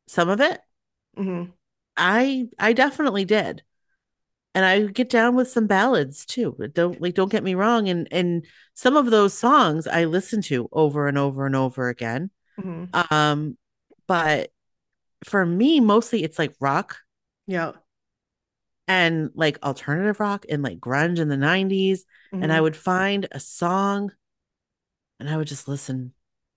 [0.07, 0.59] some of it.
[1.17, 1.53] Mhm.
[1.97, 3.63] I I definitely did.
[4.57, 6.57] And I get down with some ballads too.
[6.73, 7.87] Don't like don't get me wrong.
[7.89, 8.43] And and
[8.73, 12.31] some of those songs I listen to over and over and over again.
[12.59, 13.11] Mhm.
[13.11, 13.55] Um,
[14.07, 14.49] but
[15.23, 16.97] for me, mostly it's like rock
[17.45, 17.73] Yeah.
[18.87, 22.05] and like alternative rock and like grunge in the 90s.
[22.31, 22.63] And I Mhm.
[22.63, 24.11] would find a song
[25.19, 26.13] and I would just listen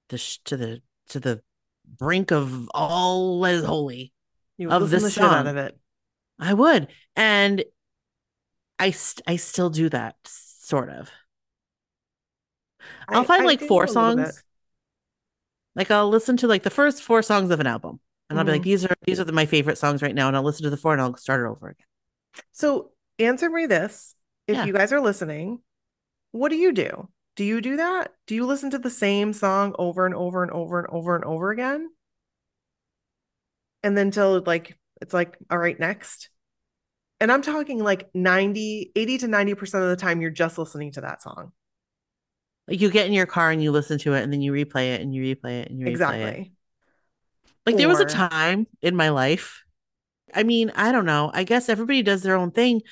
[0.09, 1.43] the sh- to the to the
[1.87, 4.15] brink of all that is holy.
[4.57, 5.47] you would of listen this the shit out song.
[5.49, 5.79] of it.
[6.39, 6.89] I would.
[7.15, 7.63] And
[8.81, 11.11] I st- I still do that sort of.
[13.09, 14.27] I'll I- find I like four a little bit.
[14.27, 14.43] songs.
[15.77, 18.01] Like I'll listen to like the first four songs of an album.
[18.29, 18.65] And I'll be like, Mhm.
[18.65, 20.29] these are these are the, my favorite songs right now.
[20.29, 21.87] And I'll listen to the four and I'll start it over again.
[22.53, 24.15] So answer me this.
[24.47, 24.65] If Yeah.
[24.65, 25.61] you guys are listening,
[26.33, 27.09] what do you do?
[27.37, 28.13] Do you do that?
[28.27, 31.25] Do you listen to the same song over and over and over and over and
[31.25, 31.91] over again?
[33.83, 36.31] And then till like it's like, all right, next.
[37.21, 41.03] And I'm talking like 90, 80 to 90% of the time you're just listening to
[41.03, 41.53] that song.
[42.67, 44.95] Like you get in your car and you listen to it and then you replay
[44.95, 45.93] it and you replay it and you replay it.
[45.93, 46.53] Exactly.
[47.67, 49.65] Like there was a time in my life.
[50.35, 51.31] I mean, I don't know.
[51.35, 52.83] I guess everybody does their own thing.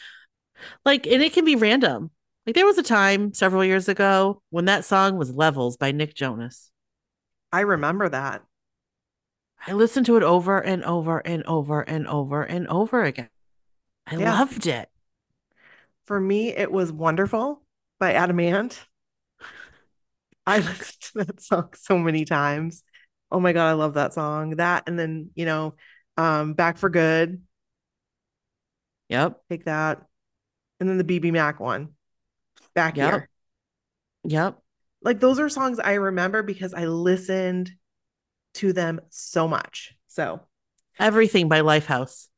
[0.84, 2.10] Like, and it can be random.
[2.46, 6.14] Like there was a time several years ago when that song was Levels by Nick
[6.14, 6.70] Jonas.
[7.52, 8.42] I remember that.
[9.66, 13.28] I listened to it over and over and over and over and over again.
[14.10, 14.32] I Yeah.
[14.32, 14.88] loved it.
[16.04, 17.62] For me, it was Wonderful
[17.98, 18.82] by Adam Ant.
[20.46, 22.82] I listened to that song so many times.
[23.30, 24.56] Oh my God, I love that song.
[24.56, 25.74] That and then, you know,
[26.16, 27.42] um, Back for Good,
[29.10, 29.42] Yep.
[29.50, 30.06] take that.
[30.80, 31.90] And then the BBMak one,
[32.74, 33.10] Back Yep.
[33.10, 33.28] Here.
[34.24, 34.58] Yep.
[35.02, 37.72] Like those are songs I remember because I listened
[38.54, 39.94] to them so much.
[40.06, 40.40] So
[40.98, 42.28] Everything by Lifehouse.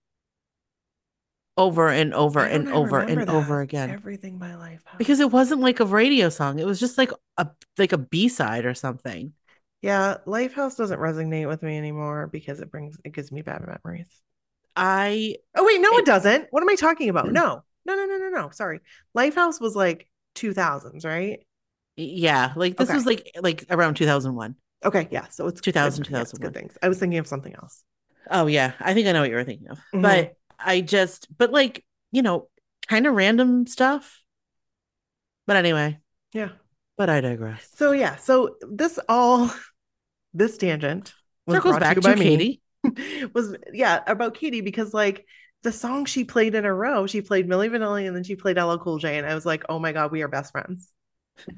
[1.61, 3.91] Over and over and over and over again.
[3.91, 4.83] Everything my Life.
[4.97, 6.59] Because it wasn't like a radio song.
[6.59, 7.49] It was just like a
[7.79, 9.35] like a B-side or something.
[9.83, 14.07] Yeah, Lifehouse doesn't resonate with me anymore because it brings it gives me bad memories.
[14.75, 16.49] I Oh wait, no, It- it doesn't.
[16.51, 17.31] What am I talking about?
[17.31, 18.51] No, no, no, no, no, no.
[18.51, 18.81] Sorry,
[19.17, 21.41] Lifehouse was like two thousands, right?
[21.97, 22.97] yeah, like this Okay.
[22.97, 24.57] was like like around 2001.
[24.85, 25.29] Okay, yeah.
[25.29, 26.77] So it's 2000, good, yeah, it's good things.
[26.83, 27.85] I was thinking of something else.
[28.31, 29.79] Oh yeah, I think I know what you were thinking of.
[29.95, 30.03] Mhm.
[30.03, 32.49] But I just but like, you know,
[32.89, 34.23] kind of random stuff.
[35.47, 35.99] But anyway,
[36.33, 36.51] Yeah.
[36.97, 37.69] but I digress.
[37.75, 39.51] So yeah, so this all
[40.35, 41.13] this tangent
[41.47, 42.25] was Circles back to me.
[42.25, 42.63] Katie.
[43.35, 45.27] was yeah about Katie because like
[45.63, 48.57] the song she played in a row, she played Milli Vanilli and then she played
[48.59, 50.91] LL Cool J, and I was like, oh my god, we are best friends.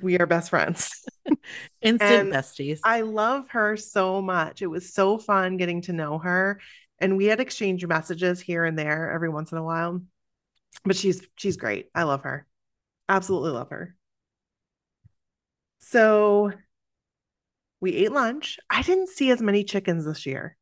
[0.01, 1.05] We are best friends.
[1.83, 2.81] Instant And besties.
[2.85, 4.63] I love her so much.
[4.63, 6.61] It was so fun getting to know her,
[7.03, 10.01] and we had exchanged messages here and there every once in a while.
[10.85, 11.89] But she's she's great.
[11.95, 12.47] I love her.
[13.09, 13.95] Absolutely love her.
[15.81, 16.53] So
[17.81, 18.59] we ate lunch.
[18.71, 20.57] I didn't see as many chickens this year.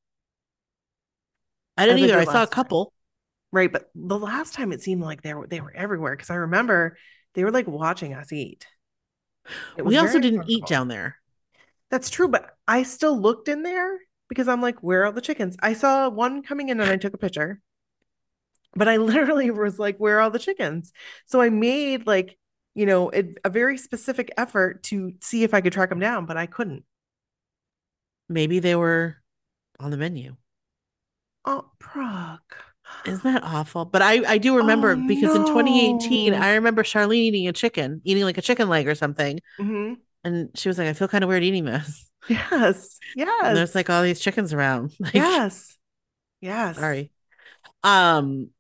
[1.77, 2.19] I didn't either.
[2.19, 2.55] I saw a last time.
[2.55, 2.93] couple.
[3.53, 6.37] Right, but the last time it seemed like they were they were everywhere because I
[6.37, 6.97] remember
[7.35, 8.67] they were like watching us eat.
[9.77, 11.17] We also didn't eat down there.
[11.91, 13.99] That's true, but I still looked in there
[14.31, 15.57] because I'm like, where are the chickens?
[15.63, 17.63] I saw one coming in and I took a picture,
[18.75, 20.93] but I literally was like, where are all the chickens?
[21.27, 22.39] So I made like,
[22.75, 26.27] you know, a, a very specific effort to see if I could track them down,
[26.27, 26.85] but I couldn't.
[28.31, 29.23] Maybe they were
[29.81, 30.37] on the menu.
[31.45, 32.55] Oh, Prague.
[33.05, 33.85] Isn't that awful?
[33.85, 36.35] But I I do remember Oh, because in 2018.
[36.35, 40.01] I remember Charlene eating a chicken, eating like a chicken leg or something, Mhm.
[40.25, 42.99] and she was like, "I feel kind of weird eating this." Yes.
[43.17, 43.41] Yes.
[43.45, 44.93] And there's like all these chickens around.
[45.01, 45.77] Like, yes.
[46.41, 46.77] Yes.
[46.77, 47.11] sorry.
[47.83, 48.51] Um,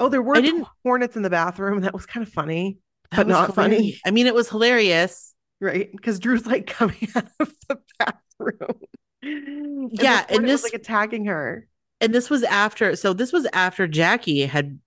[0.00, 0.40] Oh, there were
[0.82, 1.80] hornets in the bathroom.
[1.82, 2.78] That was kind of funny,
[3.14, 3.98] but not funny.
[4.04, 5.34] I mean, it was hilarious.
[5.60, 5.90] right?
[5.92, 8.80] Because Drew's like coming out of the bathroom.
[9.22, 11.66] And Yeah, and hornet was this- like attacking her.
[12.00, 12.96] And this was after.
[12.96, 14.78] So this was after Jackie had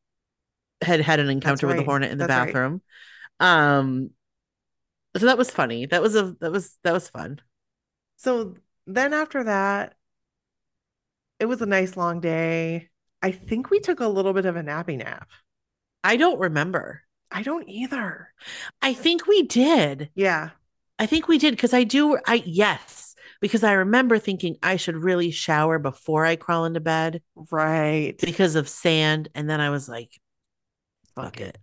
[0.82, 2.46] had had an encounter with the hornet in the That's right.
[2.54, 2.82] bathroom.
[3.40, 4.10] Um,
[5.16, 5.86] so that was funny.
[5.88, 7.40] That was a that was that was fun.
[8.18, 8.56] So
[8.86, 9.96] then after that,
[11.40, 12.90] it was a nice long day.
[13.22, 15.30] I think we took a little bit of a nappy nap.
[16.04, 17.04] I don't remember.
[17.32, 18.34] I don't either.
[18.82, 20.10] I think we did.
[20.16, 20.52] Yeah.
[21.00, 22.18] I think we did because I do.
[22.26, 27.22] I yes, because I remember thinking I should really shower before I crawl into bed
[27.52, 28.16] Right.
[28.20, 30.20] because of sand, and then I was like,
[31.16, 31.58] "Fuck it,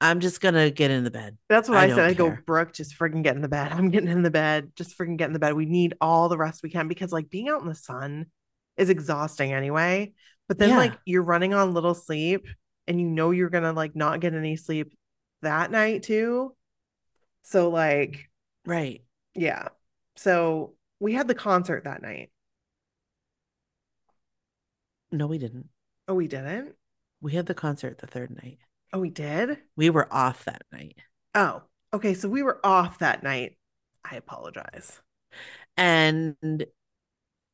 [0.00, 1.98] I'm just gonna get in the bed." That's what I I, said.
[2.00, 2.36] I go.
[2.46, 3.72] Brooke, just freaking get in the bed.
[3.72, 4.72] I'm getting in the bed.
[4.76, 5.54] Just freaking get in the bed.
[5.54, 8.26] We need all the rest we can because like being out in the sun
[8.76, 10.12] is exhausting anyway.
[10.48, 10.76] But then Yeah.
[10.76, 12.46] like you're running on little sleep
[12.86, 14.92] and you know you're gonna like not get any sleep
[15.42, 16.54] that night too.
[17.42, 18.28] So like,
[18.64, 19.02] Right.
[19.34, 19.68] yeah.
[20.16, 22.30] So we had the concert that night.
[25.10, 25.68] No, we didn't.
[26.08, 26.74] Oh, we didn't?
[27.20, 28.58] We had the concert the third night.
[28.92, 29.58] Oh, we did?
[29.76, 30.96] We were off that night.
[31.34, 31.62] Oh,
[31.92, 32.14] okay.
[32.14, 33.58] So we were off that night.
[34.04, 35.00] I apologize.
[35.76, 36.64] And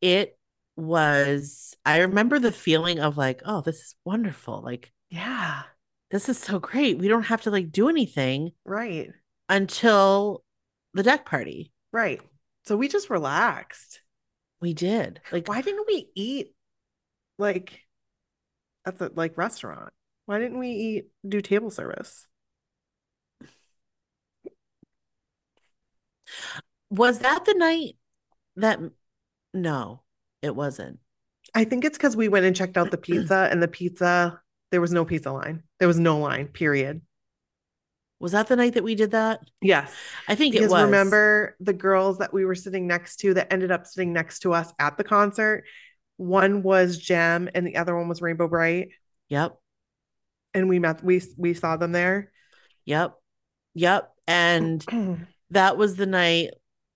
[0.00, 0.38] it
[0.76, 4.62] was, I remember the feeling of like, oh, this is wonderful.
[4.62, 5.62] Like, Yeah.
[6.10, 6.98] this is so great.
[6.98, 9.10] We don't have to like do anything Right.
[9.48, 10.44] until
[10.94, 11.72] the deck party.
[11.92, 12.20] Right.
[12.66, 14.00] So we just relaxed.
[14.60, 15.20] We did.
[15.32, 16.54] Like, Why didn't we eat
[17.38, 17.80] like
[18.86, 19.92] at the like restaurant?
[20.26, 22.26] Why didn't we eat do table service?
[26.90, 27.96] was that the night
[28.56, 28.78] that,
[29.54, 30.02] no,
[30.42, 30.98] it wasn't.
[31.54, 34.80] I think it's because we went and checked out the pizza and the pizza, there
[34.80, 35.62] was no pizza line.
[35.78, 37.00] There was no line, period.
[38.20, 39.40] Was that the night that we did that?
[39.60, 39.92] Yes.
[40.28, 40.84] I think it Because was.
[40.84, 44.52] remember the girls that we were sitting next to that ended up sitting next to
[44.52, 45.64] us at the concert?
[46.18, 48.90] One was Jem and the other one was Rainbow Brite.
[49.28, 49.58] Yep.
[50.54, 52.30] And we met we we saw them there.
[52.84, 53.14] Yep.
[53.74, 54.12] Yep.
[54.26, 54.84] And
[55.50, 56.50] that was the night.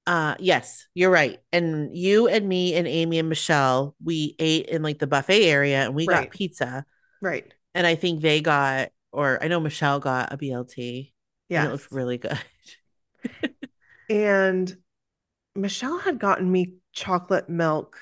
[0.07, 1.41] Uh yes, you're right.
[1.53, 5.85] And you and me and Amy and Michelle, we ate in like the buffet area
[5.85, 6.31] and we Right.
[6.31, 6.85] got pizza.
[7.21, 7.53] right.
[7.75, 11.13] And I think they got or I know Michelle got a BLT.
[11.49, 11.67] Yeah.
[11.67, 12.39] It looked really good.
[14.09, 14.77] And
[15.57, 17.99] Michelle had gotten me chocolate milk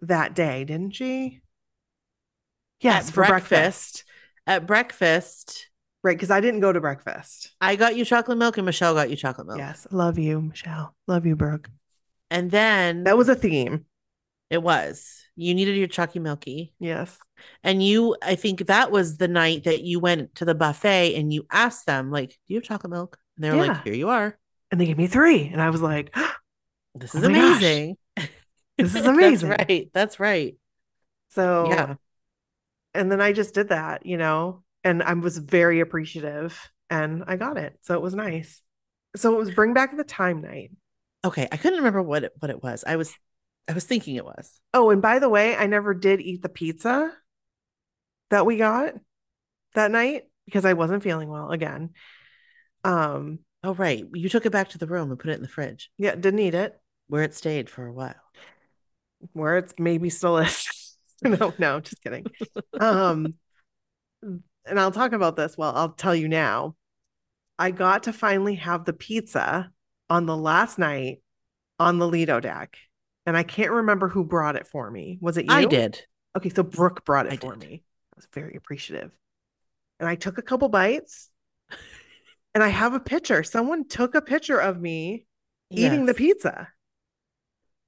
[0.00, 1.40] that day, didn't she?
[2.84, 4.04] Yes, for breakfast.
[4.46, 5.70] At breakfast,
[6.02, 7.52] Right, because I didn't go to breakfast.
[7.62, 9.58] I got you chocolate milk and Michelle got you chocolate milk.
[9.58, 10.94] Yes, love you, Michelle.
[11.08, 11.70] Love you, Brooke.
[12.30, 13.86] And then That was a theme.
[14.50, 15.22] it was.
[15.34, 16.74] You needed your Chucky Milky.
[16.78, 17.16] Yes.
[17.62, 21.32] And you, I think that was the night that you went to the buffet and
[21.32, 23.18] you asked them, like, do you have chocolate milk?
[23.36, 23.72] And they were Yeah.
[23.72, 24.38] like, here you are.
[24.70, 26.14] and they gave me three, and I was like,
[26.94, 27.30] This Oh is gosh.
[27.30, 27.96] amazing.
[28.76, 29.48] This is amazing.
[29.48, 29.90] That's right.
[29.94, 30.56] That's right.
[31.28, 31.94] so Yeah.
[32.94, 36.58] And then I just did that, you know, and I was very appreciative,
[36.90, 38.62] and I got it, so it was nice.
[39.16, 40.70] So it was bring back the time night.
[41.24, 41.48] Okay.
[41.50, 42.84] I couldn't remember what it what it was.
[42.86, 43.14] I was
[43.68, 44.60] I was thinking it was.
[44.72, 47.12] Oh, and by the way, I never did eat the pizza
[48.30, 48.94] that we got
[49.74, 51.90] that night because I wasn't feeling well again.
[52.82, 54.04] Um, Oh, right.
[54.12, 56.40] You took it back to the room and put it in the fridge yeah, didn't
[56.40, 56.78] eat it.
[57.06, 58.14] where it stayed for a while.
[59.32, 60.68] Where it's maybe still is.
[61.22, 62.26] no, no, just kidding.
[62.78, 63.34] Um,
[64.22, 65.56] and I'll talk about this.
[65.56, 66.76] Well, I'll tell you now.
[67.58, 69.70] I got to finally have the pizza
[70.10, 71.22] on the last night
[71.78, 72.76] on the Lido deck.
[73.26, 75.18] And I can't remember who brought it for me.
[75.20, 75.52] Was it you?
[75.52, 76.00] I did.
[76.36, 77.68] Okay, so Brooke brought it I for did.
[77.68, 77.82] me.
[78.12, 79.12] I was very appreciative.
[80.00, 81.30] And I took a couple bites
[82.54, 83.42] and I have a picture.
[83.42, 85.26] Someone took a picture of me
[85.70, 86.68] eating the pizza.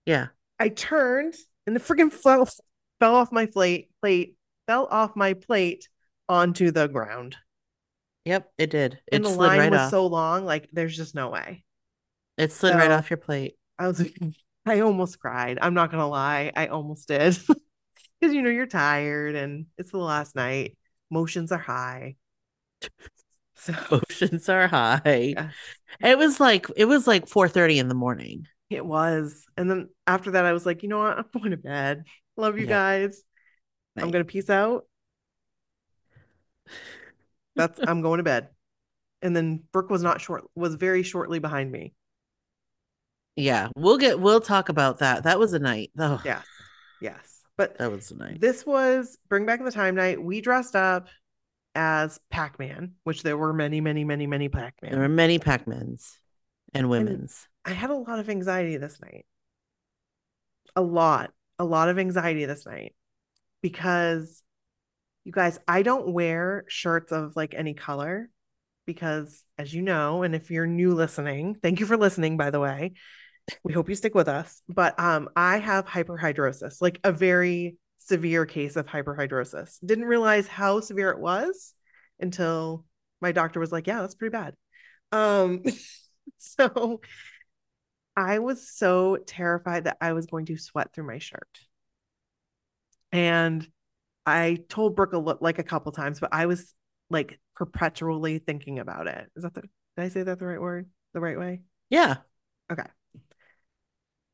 [0.07, 0.29] Yeah.
[0.59, 1.35] I turned
[1.67, 2.49] and the freaking fell,
[3.01, 4.37] fell off my plate, plate,
[4.67, 5.89] fell off my plate
[6.29, 7.37] onto the ground.
[8.25, 8.99] Yep, it did.
[9.07, 9.91] It And the line right was off.
[9.91, 11.65] so long, like there's just no way.
[12.37, 13.57] It slid right off your plate.
[13.79, 14.01] I was
[14.67, 15.59] I almost cried.
[15.63, 16.53] I'm not gonna lie.
[16.57, 17.39] I almost did.
[18.19, 20.79] Because you know you're tired and it's the last night.
[21.11, 22.17] Motions are high.
[23.59, 25.37] So Emotions are high.
[25.37, 25.55] Yes.
[26.01, 28.47] It was like it was like 4:30 in the morning.
[28.71, 29.45] It was.
[29.57, 31.19] And then after that, I was like, you know what?
[31.19, 32.05] I'm going to bed.
[32.37, 32.69] Love you Yeah.
[32.71, 33.23] guys.
[33.97, 34.85] I'm going to peace out.
[37.55, 38.49] That's, I'm going to bed.
[39.23, 41.95] And then Brooke was not short, was very shortly behind me.
[43.35, 45.25] Yeah, we'll get we'll talk about that.
[45.25, 45.91] That was a night.
[45.99, 46.45] Oh, Yes.
[47.01, 47.41] Yes.
[47.59, 48.41] But that was a night.
[48.41, 50.23] this was Bring Back the Time Night.
[50.23, 51.09] We dressed up
[51.75, 54.93] as Pac Man, which there were many, many, many, many Pac-Man.
[54.93, 56.19] There were many Pac-Mans
[56.75, 57.47] and women's.
[57.65, 59.25] I had a lot of anxiety this night.
[60.75, 62.95] A lot, a lot of anxiety this night
[63.63, 64.43] because
[65.25, 68.31] you guys, I don't wear shirts of like any color
[68.87, 72.61] because, as you know, and if you're new listening, thank you for listening, by the
[72.61, 72.93] way.
[73.65, 74.63] We hope you stick with us.
[74.69, 79.79] But um, I have hyperhidrosis, like a very severe case of hyperhidrosis.
[79.85, 81.75] Didn't realize how severe it was
[82.21, 82.85] until
[83.21, 84.55] my doctor was like, "Yeah, that's pretty bad."
[85.13, 85.63] Um,
[86.39, 87.01] so
[88.17, 91.61] I was so terrified that I was going to sweat through my shirt.
[93.13, 93.67] And
[94.25, 96.75] I told Brooke a like a couple times, but I was
[97.11, 99.31] like perpetually thinking about it.
[99.37, 100.89] Is that the, did I say that the right word?
[101.15, 101.61] The right way?
[101.91, 102.17] Yeah.
[102.73, 102.87] Okay.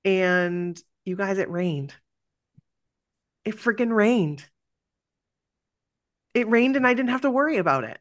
[0.05, 1.95] And you guys, it rained.
[3.45, 4.45] It freaking rained.
[6.35, 7.99] It rained and I didn't have to worry about it.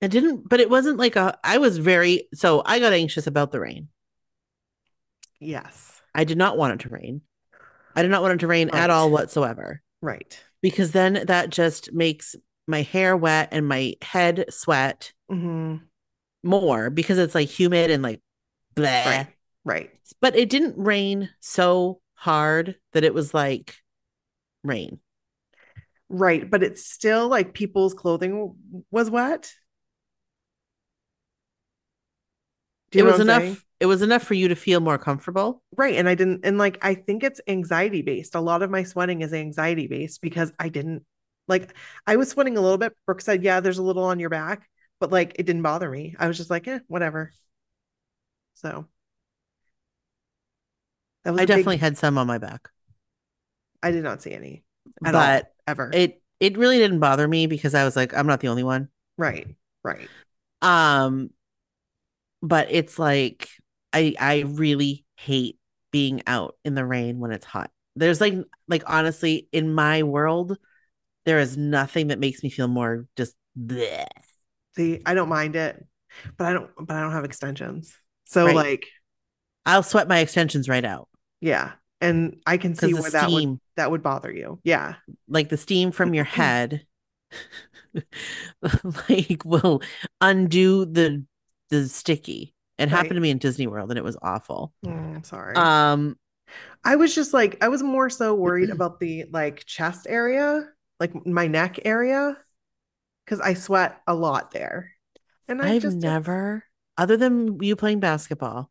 [0.00, 3.52] It didn't, but it wasn't like a I was very so I got anxious about
[3.52, 3.88] the rain.
[5.40, 6.02] Yes.
[6.14, 7.22] I did not want it to rain.
[7.94, 8.80] I did not want it to rain Right.
[8.80, 10.38] at all whatsoever Right.
[10.62, 12.36] because then that just makes
[12.66, 15.90] my hair wet and my head sweat hmm
[16.42, 18.20] more because it's like humid and like
[18.74, 19.04] bleh.
[19.06, 19.26] Right.
[19.64, 19.90] Right.
[20.20, 23.76] But it didn't rain so hard that it was like
[24.64, 25.00] rain.
[26.08, 26.48] Right.
[26.48, 28.54] But it's still like people's clothing
[28.90, 29.42] was wet.
[29.42, 29.50] Do you
[32.92, 33.56] it was enough saying?
[33.80, 35.62] it was enough for you to feel more comfortable.
[35.76, 35.96] Right.
[35.96, 38.34] And I didn't, and like, I think it's anxiety based.
[38.34, 41.04] A lot of my sweating is anxiety based because I didn't,
[41.48, 41.74] like,
[42.06, 42.92] I was sweating a little bit.
[43.06, 44.68] Brooke said, Yeah, there's a little on your back,
[45.00, 46.14] but like, it didn't bother me.
[46.18, 47.32] I was just like, Eh, whatever.
[48.54, 48.86] So
[51.24, 52.70] that was I a big- definitely had some on my back.
[53.82, 54.64] I did not see any
[55.04, 55.90] at all, But ever.
[55.92, 58.88] it it really didn't bother me because I was like, I'm not the only one.
[59.16, 59.46] right.
[59.82, 60.10] Right.
[60.62, 61.30] Um,
[62.42, 63.48] but it's like
[63.92, 65.58] I I really hate
[65.90, 67.70] being out in the rain when it's hot.
[67.96, 68.34] There's like
[68.68, 70.56] like honestly, in my world,
[71.26, 74.06] there is nothing that makes me feel more just bleh.
[74.76, 75.84] See, I don't mind it,
[76.36, 77.94] but I don't, but I don't have extensions.
[78.24, 78.54] So, Right.
[78.54, 78.86] like,
[79.66, 81.08] I'll sweat my extensions right out
[81.40, 81.72] yeah.
[82.00, 84.58] And I can see where that would that would bother you.
[84.64, 84.94] Yeah.
[85.28, 86.86] like the steam from your head,
[89.08, 89.82] like will
[90.20, 91.24] undo the
[91.70, 92.54] the sticky.
[92.78, 94.72] It happened to me in Disney World and it was awful.
[94.86, 95.56] I'm sorry.
[95.56, 96.16] Um,
[96.84, 100.68] I was just like, I was more so worried about the like chest area,
[100.98, 102.36] like my neck area,
[103.24, 104.92] because I sweat a lot there.
[105.48, 106.64] And I I've just never,
[106.96, 108.70] other than you playing basketball,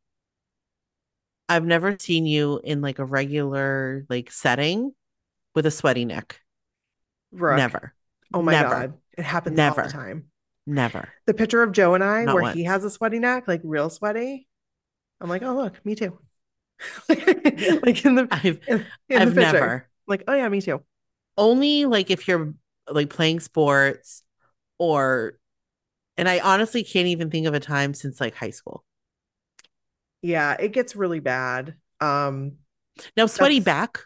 [1.48, 4.94] I've never seen you in like a regular like setting
[5.56, 6.42] with a sweaty neck.
[7.32, 7.94] Brooke, Never,
[8.34, 8.70] Oh my never.
[8.70, 8.94] God.
[9.18, 9.84] It happens all Never.
[9.84, 10.29] the time.
[10.70, 11.10] Never.
[11.26, 13.90] The picture of Joe and I, Not where he has a sweaty neck, like real
[13.90, 14.48] sweaty.
[15.20, 16.20] I'm like, oh look, me too.
[17.10, 19.88] like in the I've in, in I've the never.
[20.08, 20.82] Like, oh yeah, me too.
[21.38, 22.54] Only like if you're
[22.90, 24.24] like playing sports
[24.78, 25.38] or
[26.18, 28.84] and I honestly can't even think of a time since like high school.
[30.22, 31.76] Yeah, it gets really bad.
[32.02, 32.58] Um,
[33.16, 34.00] Now sweaty back.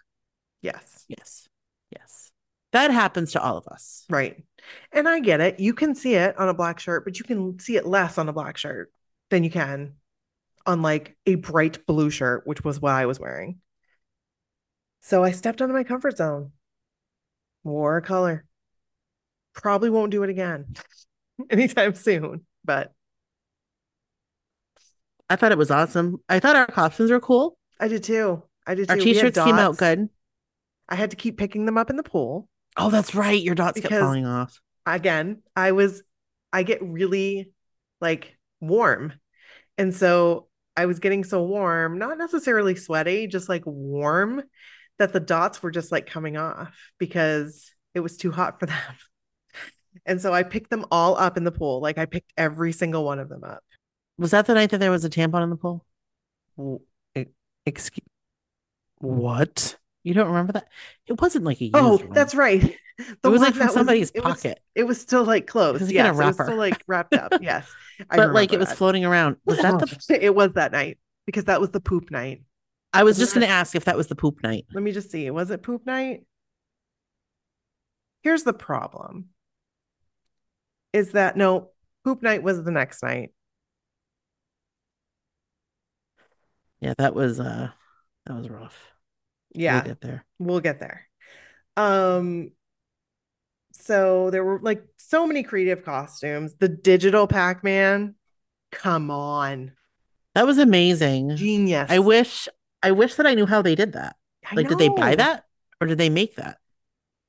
[0.62, 1.48] yes, Yes.
[1.92, 2.32] Yes.
[2.72, 4.06] That happens to all of us.
[4.10, 4.44] right.
[4.92, 5.60] And I get it.
[5.60, 8.30] You can see it on a black shirt, but you can see it less on
[8.30, 8.92] a black shirt
[9.30, 9.94] than you can
[10.66, 13.60] on like a bright blue shirt, which was what I was wearing.
[15.02, 16.52] So I stepped out of my comfort zone.
[17.64, 18.46] Wore a color.
[19.54, 20.74] Probably won't do it again
[21.50, 22.92] anytime soon, but
[25.30, 26.18] I thought it was awesome.
[26.30, 27.58] I thought our costumes were cool.
[27.80, 28.44] I did too.
[28.66, 29.04] I did Our too.
[29.04, 30.10] We had t-shirts came out good.
[30.88, 32.48] I had to keep picking them up in the pool.
[32.78, 33.42] Oh, that's right.
[33.42, 34.60] Your dots kept Because- falling off.
[34.86, 36.04] again, I was,
[36.52, 37.52] I get really
[38.02, 39.14] like warm.
[39.78, 44.44] And so I was getting so warm, not necessarily sweaty, just like warm,
[45.00, 48.78] that the dots were just like coming off because it was too hot for them.
[50.06, 51.80] And so I picked them all up in the pool.
[51.80, 53.64] Like I picked every single one of them up.
[54.18, 55.86] Was that the night that there was a tampon in the pool?
[56.58, 56.80] W-
[57.66, 58.06] Excuse
[59.00, 59.78] what?
[60.04, 60.68] You don't remember that?
[61.08, 62.10] It wasn't like a Oh, one.
[62.12, 62.76] that's right.
[63.24, 64.60] The was, one like, from that somebody's it was- pocket.
[64.76, 65.82] it was still like closed.
[65.82, 67.34] was, like, in a Yes, it was still like wrapped up.
[67.42, 67.68] Yes,
[68.10, 68.78] I but like it remember was that.
[68.78, 69.38] floating around.
[69.46, 72.44] Was that the It was that night because that was the poop night.
[72.94, 74.68] I was just gonna ask if that was the poop night.
[74.76, 75.28] Let me just see.
[75.32, 76.24] Was it poop night?
[78.22, 79.30] Here's the problem.
[80.94, 81.72] Is that no,
[82.04, 83.32] poop night was the next night.
[86.80, 87.70] Yeah, that was uh
[88.28, 88.93] that was rough.
[89.54, 90.26] Yeah, We'll get there.
[90.40, 91.08] we'll get there.
[91.78, 92.52] Um
[93.72, 96.54] so there were like so many creative costumes.
[96.60, 98.16] The digital Pac-Man,
[98.72, 99.74] come on.
[100.36, 101.36] That was amazing.
[101.36, 101.90] Genius.
[101.92, 102.48] I wish
[102.82, 104.16] I wish that I knew how they did that.
[104.46, 105.46] I Like did they buy that
[105.82, 106.58] or did they make that?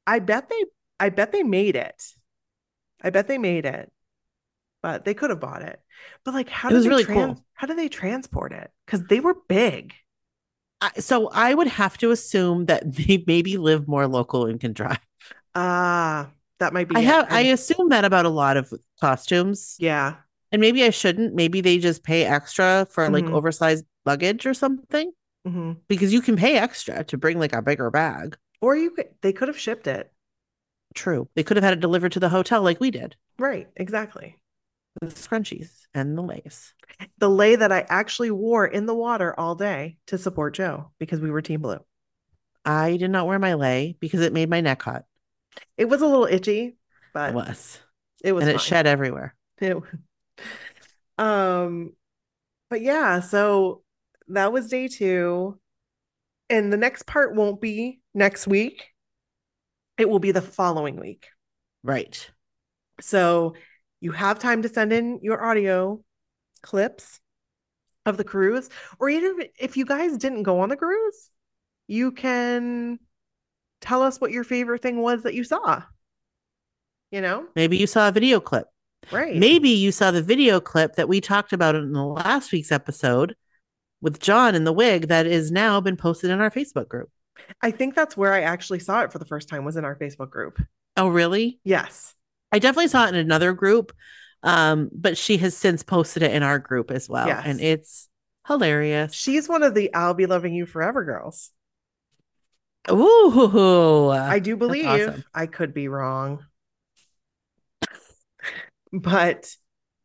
[0.06, 0.64] I bet they
[1.00, 2.02] I bet they made it.
[3.02, 3.90] I bet they made it.
[4.82, 5.80] But they could have bought it.
[6.24, 7.46] But like how It did was they really trans- cool.
[7.54, 8.70] how did they transport it?
[8.84, 9.94] Because they were big.
[10.98, 14.98] So I would have to assume that they maybe live more local and can drive.
[15.54, 19.76] Ah, that might be I have I assume that about a lot of costumes.
[19.78, 20.16] yeah.
[20.52, 21.34] And maybe I shouldn't.
[21.34, 23.34] Maybe they just pay extra for like Mhm.
[23.34, 25.12] oversized luggage or something.
[25.44, 28.36] hmm Because you can pay extra to bring like a bigger bag.
[28.60, 30.12] Or you could they could have shipped it.
[30.94, 31.28] True.
[31.34, 33.16] They could have had it delivered to the hotel like we did.
[33.38, 34.38] Right, exactly.
[35.00, 36.74] The scrunchies and the lace.
[37.18, 41.20] The lei that I actually wore in the water all day to support Joe because
[41.20, 41.78] we were team blue.
[42.64, 45.04] I did not wear my lei because it made my neck hot.
[45.76, 46.76] It was a little itchy,
[47.12, 47.78] but It was.
[48.22, 49.34] it was and it shed everywhere.
[49.60, 49.76] It-
[51.18, 51.92] um,
[52.70, 53.82] but yeah, so
[54.28, 55.58] that was day two.
[56.50, 58.84] And the next part won't be next week.
[59.96, 61.28] It will be the following week.
[61.82, 62.30] Right.
[63.00, 63.54] So
[64.00, 66.02] you have time to send in your audio
[66.62, 67.20] clips
[68.06, 68.68] of the cruise,
[68.98, 71.30] or even if you guys didn't go on the cruise,
[71.88, 72.98] you can
[73.80, 75.82] tell us what your favorite thing was that you saw.
[77.10, 78.66] You know, Maybe you saw a video clip.
[79.12, 79.36] right?
[79.36, 83.36] Maybe you saw the video clip that we talked about in the last week's episode
[84.00, 87.10] with John in the wig that is now been posted in our Facebook group.
[87.62, 89.96] I think that's where I actually saw it for the first time was in our
[89.96, 90.60] Facebook group.
[90.96, 91.60] Oh, really?
[91.64, 92.14] Yes.
[92.54, 93.92] I definitely saw it in another group,
[94.44, 97.26] um, but she has since posted it in our group as well.
[97.26, 97.42] Yes.
[97.44, 98.08] And it's
[98.46, 99.12] hilarious.
[99.12, 101.50] She's one of the I'll be loving you forever girls.
[102.92, 104.10] Ooh.
[104.10, 105.24] I do believe awesome.
[105.34, 106.46] I could be wrong.
[108.92, 109.52] but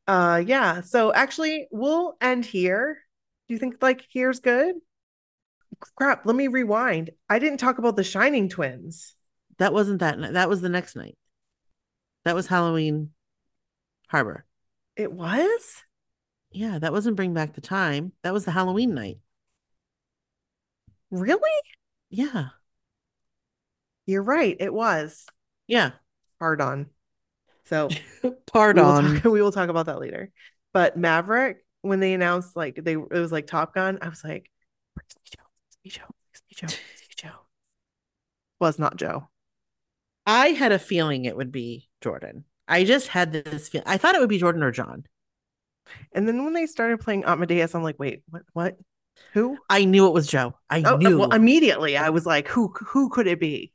[0.07, 2.97] uh yeah, so actually we'll end here.
[3.47, 4.73] Do you think like here's good?
[5.95, 7.11] Crap, let me rewind.
[7.29, 9.13] I didn't talk about the Shining twins.
[9.59, 10.33] That wasn't that night.
[10.33, 11.15] That was the next night.
[12.29, 13.09] That was Halloween
[14.07, 14.45] Harbor.
[14.95, 15.81] It was?
[16.51, 18.11] Yeah, that wasn't Bring Back the Time.
[18.21, 19.17] That was the Halloween night.
[21.09, 21.49] Really?
[22.11, 22.49] Yeah.
[24.05, 24.55] You're right.
[24.59, 25.25] It was.
[25.65, 25.93] Yeah.
[26.37, 26.91] Hard on.
[27.65, 27.89] So
[28.23, 28.85] we Pardon.
[28.85, 30.31] will, talk, we will talk about that later.
[30.71, 34.51] But Maverick, when they announced like they it was like Top Gun, I was like,
[34.93, 36.07] "Where's me Joe?
[36.07, 36.67] Joe?
[36.67, 36.77] Joe?
[37.15, 37.39] Joe?"
[38.59, 39.29] Was not Joe.
[40.27, 42.45] I had a feeling it would be Jordan.
[42.67, 43.87] I just had this feeling.
[43.87, 45.05] I thought it would be Jordan or John.
[46.11, 48.43] And then when they started playing Amadeus, I'm like, wait, what?
[48.53, 48.77] What?
[49.33, 49.57] Who?
[49.69, 50.55] I knew it was Joe.
[50.69, 51.17] I Oh, knew.
[51.19, 52.73] well, immediately I was like, who?
[52.87, 53.73] Who could it be?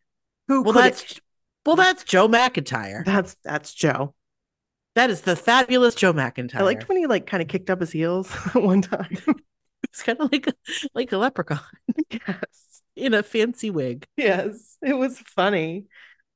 [0.49, 1.21] Who well, could that's it?
[1.67, 3.05] well, that's Joe McIntyre.
[3.05, 4.15] That's that's Joe.
[4.95, 6.57] That is the fabulous Joe McIntyre.
[6.57, 9.19] I liked when he like kind of kicked up his heels one time.
[9.83, 10.55] it's kind of like a,
[10.95, 11.61] like a leprechaun
[12.11, 12.83] yes.
[12.97, 14.07] in a fancy wig.
[14.17, 14.79] Yes.
[14.83, 15.87] It was funny.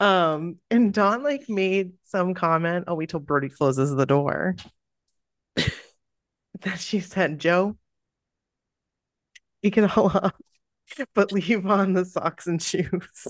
[0.01, 2.85] Um, and Dawn like made some comment.
[2.87, 4.57] Oh, wait till Brody closes the door.
[5.57, 7.77] that she said, Joe,
[9.63, 10.37] you can all up,
[11.15, 13.27] but leave on the socks and shoes.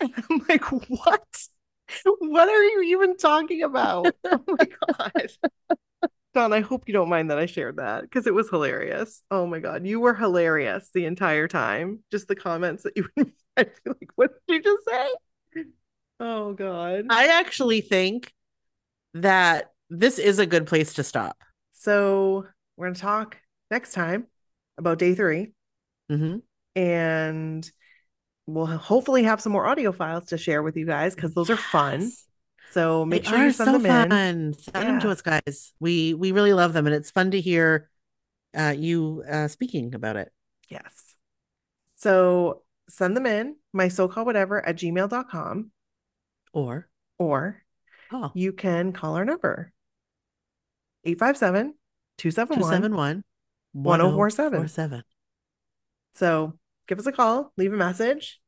[0.00, 1.48] and I'm like, what?
[2.04, 4.14] What are you even talking about?
[4.24, 5.30] Oh my god.
[6.34, 9.22] Don, I hope you don't mind that I shared that because it was hilarious.
[9.30, 12.00] Oh my god, you were hilarious the entire time.
[12.10, 13.26] Just the comments that you would
[13.56, 15.64] be like, what did you just say?
[16.20, 17.06] Oh god.
[17.10, 18.32] I actually think
[19.14, 21.36] that this is a good place to stop.
[21.72, 23.36] So we're gonna talk
[23.70, 24.26] next time
[24.78, 25.52] about day 3
[26.08, 26.36] hmm
[26.74, 27.70] and
[28.46, 31.56] we'll hopefully have some more audio files to share with you guys because those are
[31.56, 32.10] fun.
[32.72, 34.10] So make They sure you send so them in.
[34.10, 34.54] fun.
[34.54, 35.72] Send them to us, guys.
[35.78, 37.90] We we really love them, and it's fun to hear
[38.56, 40.32] uh, you uh, speaking about it.
[40.68, 41.14] Yes.
[41.96, 45.70] So send them in, my so called whatever at gmail.com,
[46.52, 47.62] Or or
[48.12, 49.72] oh, you can call our number
[51.04, 51.74] 857
[52.18, 52.72] two 271.
[52.72, 53.24] seven one
[53.72, 54.52] 1047.
[54.60, 55.04] 1047.
[56.14, 56.58] So
[56.88, 58.40] give us a call, leave a message.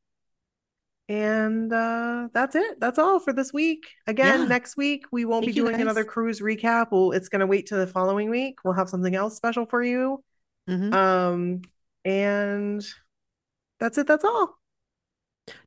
[1.09, 2.81] And uh that's it.
[2.81, 3.85] That's all for this week.
[4.07, 4.47] Again, Yeah.
[4.47, 6.93] next week we won't Thank be doing another cruise recap.
[6.93, 8.65] Well, it's gonna wait to the following week.
[8.65, 10.25] We'll have something else special for you.
[10.69, 10.95] Mhm.
[10.95, 11.63] Um,
[12.07, 12.87] and
[13.79, 14.07] that's it.
[14.07, 14.59] That's all.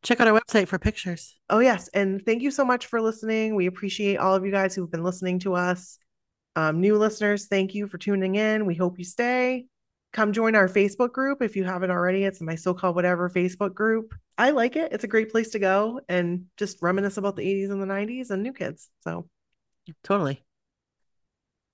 [0.01, 1.37] Check out our website for pictures.
[1.51, 1.87] Oh, yes.
[1.89, 3.53] And thank you so much for listening.
[3.53, 5.99] We appreciate all of you guys who've been listening to us.
[6.55, 8.65] Um, new listeners, thank you for tuning in.
[8.65, 9.67] We hope you stay.
[10.13, 12.23] Come join our Facebook group if you haven't already.
[12.23, 14.15] It's my so called whatever Facebook group.
[14.37, 14.91] I like it.
[14.91, 18.29] It's a great place to go and just reminisce about the 80s and the 90s
[18.29, 18.89] and new kids.
[19.01, 19.27] So,
[20.03, 20.43] Totally.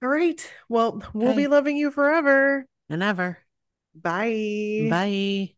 [0.01, 0.51] all right.
[0.69, 2.65] Well, we'll be loving you forever.
[2.89, 3.37] And ever.
[3.95, 4.87] Bye.
[4.89, 5.55] Bye.